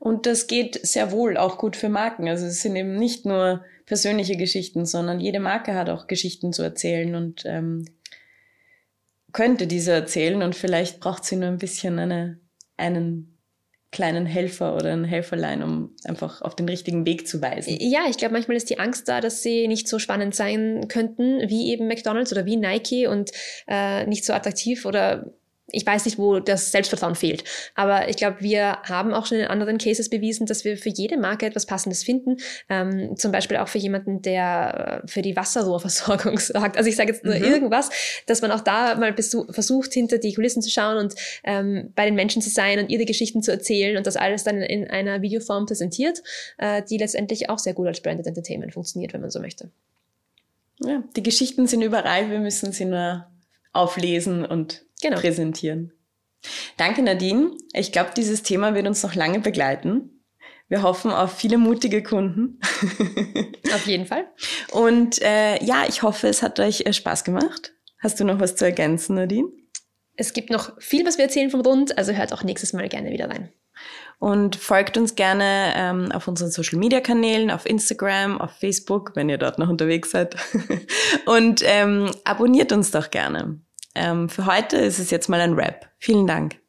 Und 0.00 0.26
das 0.26 0.48
geht 0.48 0.84
sehr 0.84 1.12
wohl 1.12 1.36
auch 1.36 1.58
gut 1.58 1.76
für 1.76 1.88
Marken. 1.88 2.28
Also 2.28 2.46
es 2.46 2.60
sind 2.60 2.74
eben 2.74 2.96
nicht 2.96 3.24
nur 3.24 3.64
persönliche 3.86 4.36
Geschichten, 4.36 4.86
sondern 4.86 5.20
jede 5.20 5.40
Marke 5.40 5.74
hat 5.74 5.90
auch 5.90 6.06
Geschichten 6.06 6.52
zu 6.52 6.62
erzählen 6.62 7.14
und 7.14 7.44
ähm, 7.44 7.84
könnte 9.32 9.66
diese 9.66 9.92
erzählen 9.92 10.42
und 10.42 10.54
vielleicht 10.54 11.00
braucht 11.00 11.24
sie 11.24 11.36
nur 11.36 11.48
ein 11.48 11.58
bisschen 11.58 11.98
eine, 11.98 12.38
einen 12.76 13.34
kleinen 13.90 14.26
Helfer 14.26 14.74
oder 14.74 14.92
ein 14.92 15.04
Helferlein, 15.04 15.62
um 15.62 15.94
einfach 16.04 16.42
auf 16.42 16.56
den 16.56 16.68
richtigen 16.68 17.06
Weg 17.06 17.28
zu 17.28 17.40
weisen. 17.40 17.76
Ja, 17.78 18.06
ich 18.08 18.16
glaube, 18.16 18.32
manchmal 18.32 18.56
ist 18.56 18.68
die 18.68 18.80
Angst 18.80 19.08
da, 19.08 19.20
dass 19.20 19.42
sie 19.42 19.68
nicht 19.68 19.86
so 19.86 20.00
spannend 20.00 20.34
sein 20.34 20.88
könnten 20.88 21.48
wie 21.48 21.70
eben 21.70 21.86
McDonald's 21.86 22.32
oder 22.32 22.44
wie 22.44 22.56
Nike 22.56 23.06
und 23.06 23.30
äh, 23.68 24.04
nicht 24.06 24.24
so 24.24 24.32
attraktiv 24.32 24.84
oder 24.84 25.32
ich 25.68 25.86
weiß 25.86 26.04
nicht, 26.04 26.18
wo 26.18 26.40
das 26.40 26.72
Selbstvertrauen 26.72 27.14
fehlt. 27.14 27.44
Aber 27.74 28.08
ich 28.08 28.16
glaube, 28.16 28.36
wir 28.40 28.78
haben 28.82 29.14
auch 29.14 29.24
schon 29.26 29.38
in 29.38 29.46
anderen 29.46 29.78
Cases 29.78 30.10
bewiesen, 30.10 30.46
dass 30.46 30.64
wir 30.64 30.76
für 30.76 30.90
jede 30.90 31.16
Marke 31.16 31.46
etwas 31.46 31.64
Passendes 31.64 32.02
finden. 32.02 32.36
Ähm, 32.68 33.16
zum 33.16 33.32
Beispiel 33.32 33.56
auch 33.56 33.68
für 33.68 33.78
jemanden, 33.78 34.20
der 34.20 35.02
äh, 35.04 35.08
für 35.08 35.22
die 35.22 35.36
Wasserrohrversorgung 35.36 36.38
sorgt. 36.38 36.76
Also 36.76 36.90
ich 36.90 36.96
sage 36.96 37.12
jetzt 37.12 37.24
nur 37.24 37.34
mhm. 37.34 37.44
irgendwas, 37.44 37.90
dass 38.26 38.42
man 38.42 38.50
auch 38.50 38.60
da 38.60 38.94
mal 38.96 39.14
versucht, 39.14 39.94
hinter 39.94 40.18
die 40.18 40.34
Kulissen 40.34 40.60
zu 40.60 40.70
schauen 40.70 40.98
und 40.98 41.14
ähm, 41.44 41.92
bei 41.94 42.04
den 42.04 42.14
Menschen 42.14 42.42
zu 42.42 42.50
sein 42.50 42.78
und 42.78 42.90
ihre 42.90 43.06
Geschichten 43.06 43.42
zu 43.42 43.50
erzählen 43.50 43.96
und 43.96 44.06
das 44.06 44.16
alles 44.16 44.44
dann 44.44 44.60
in 44.60 44.88
einer 44.90 45.22
Videoform 45.22 45.64
präsentiert, 45.64 46.22
äh, 46.58 46.82
die 46.82 46.98
letztendlich 46.98 47.48
auch 47.48 47.58
sehr 47.58 47.72
gut 47.72 47.86
als 47.86 48.02
Branded 48.02 48.26
Entertainment 48.26 48.74
funktioniert, 48.74 49.14
wenn 49.14 49.22
man 49.22 49.30
so 49.30 49.40
möchte. 49.40 49.70
Ja, 50.80 51.02
die 51.16 51.22
Geschichten 51.22 51.66
sind 51.66 51.82
überall, 51.82 52.30
wir 52.30 52.40
müssen 52.40 52.72
sie 52.72 52.84
nur 52.84 53.26
auflesen 53.72 54.44
und 54.44 54.83
genau. 55.10 55.20
präsentieren. 55.20 55.92
Danke, 56.76 57.02
Nadine. 57.02 57.52
Ich 57.72 57.92
glaube, 57.92 58.10
dieses 58.16 58.42
Thema 58.42 58.74
wird 58.74 58.86
uns 58.86 59.02
noch 59.02 59.14
lange 59.14 59.40
begleiten. 59.40 60.14
Wir 60.68 60.82
hoffen 60.82 61.10
auf 61.10 61.36
viele 61.36 61.58
mutige 61.58 62.02
Kunden. 62.02 62.58
Auf 63.74 63.86
jeden 63.86 64.06
Fall. 64.06 64.26
Und 64.72 65.20
äh, 65.20 65.62
ja, 65.62 65.84
ich 65.86 66.02
hoffe, 66.02 66.26
es 66.26 66.42
hat 66.42 66.58
euch 66.58 66.82
äh, 66.86 66.92
Spaß 66.92 67.24
gemacht. 67.24 67.74
Hast 68.00 68.18
du 68.18 68.24
noch 68.24 68.40
was 68.40 68.56
zu 68.56 68.64
ergänzen, 68.64 69.16
Nadine? 69.16 69.48
Es 70.16 70.32
gibt 70.32 70.50
noch 70.50 70.80
viel, 70.80 71.04
was 71.06 71.18
wir 71.18 71.24
erzählen 71.24 71.50
vom 71.50 71.60
Rund, 71.60 71.98
also 71.98 72.12
hört 72.12 72.32
auch 72.32 72.42
nächstes 72.42 72.72
Mal 72.72 72.88
gerne 72.88 73.10
wieder 73.10 73.28
rein. 73.28 73.52
Und 74.18 74.56
folgt 74.56 74.96
uns 74.96 75.16
gerne 75.16 75.74
ähm, 75.76 76.12
auf 76.12 76.28
unseren 76.28 76.50
Social 76.50 76.78
Media 76.78 77.00
Kanälen, 77.00 77.50
auf 77.50 77.66
Instagram, 77.66 78.40
auf 78.40 78.52
Facebook, 78.52 79.12
wenn 79.14 79.28
ihr 79.28 79.38
dort 79.38 79.58
noch 79.58 79.68
unterwegs 79.68 80.12
seid. 80.12 80.36
Und 81.26 81.62
ähm, 81.64 82.10
abonniert 82.24 82.72
uns 82.72 82.90
doch 82.90 83.10
gerne. 83.10 83.60
Ähm, 83.94 84.28
für 84.28 84.46
heute 84.46 84.76
ist 84.76 84.98
es 84.98 85.10
jetzt 85.10 85.28
mal 85.28 85.40
ein 85.40 85.54
Rap. 85.54 85.88
Vielen 85.98 86.26
Dank. 86.26 86.63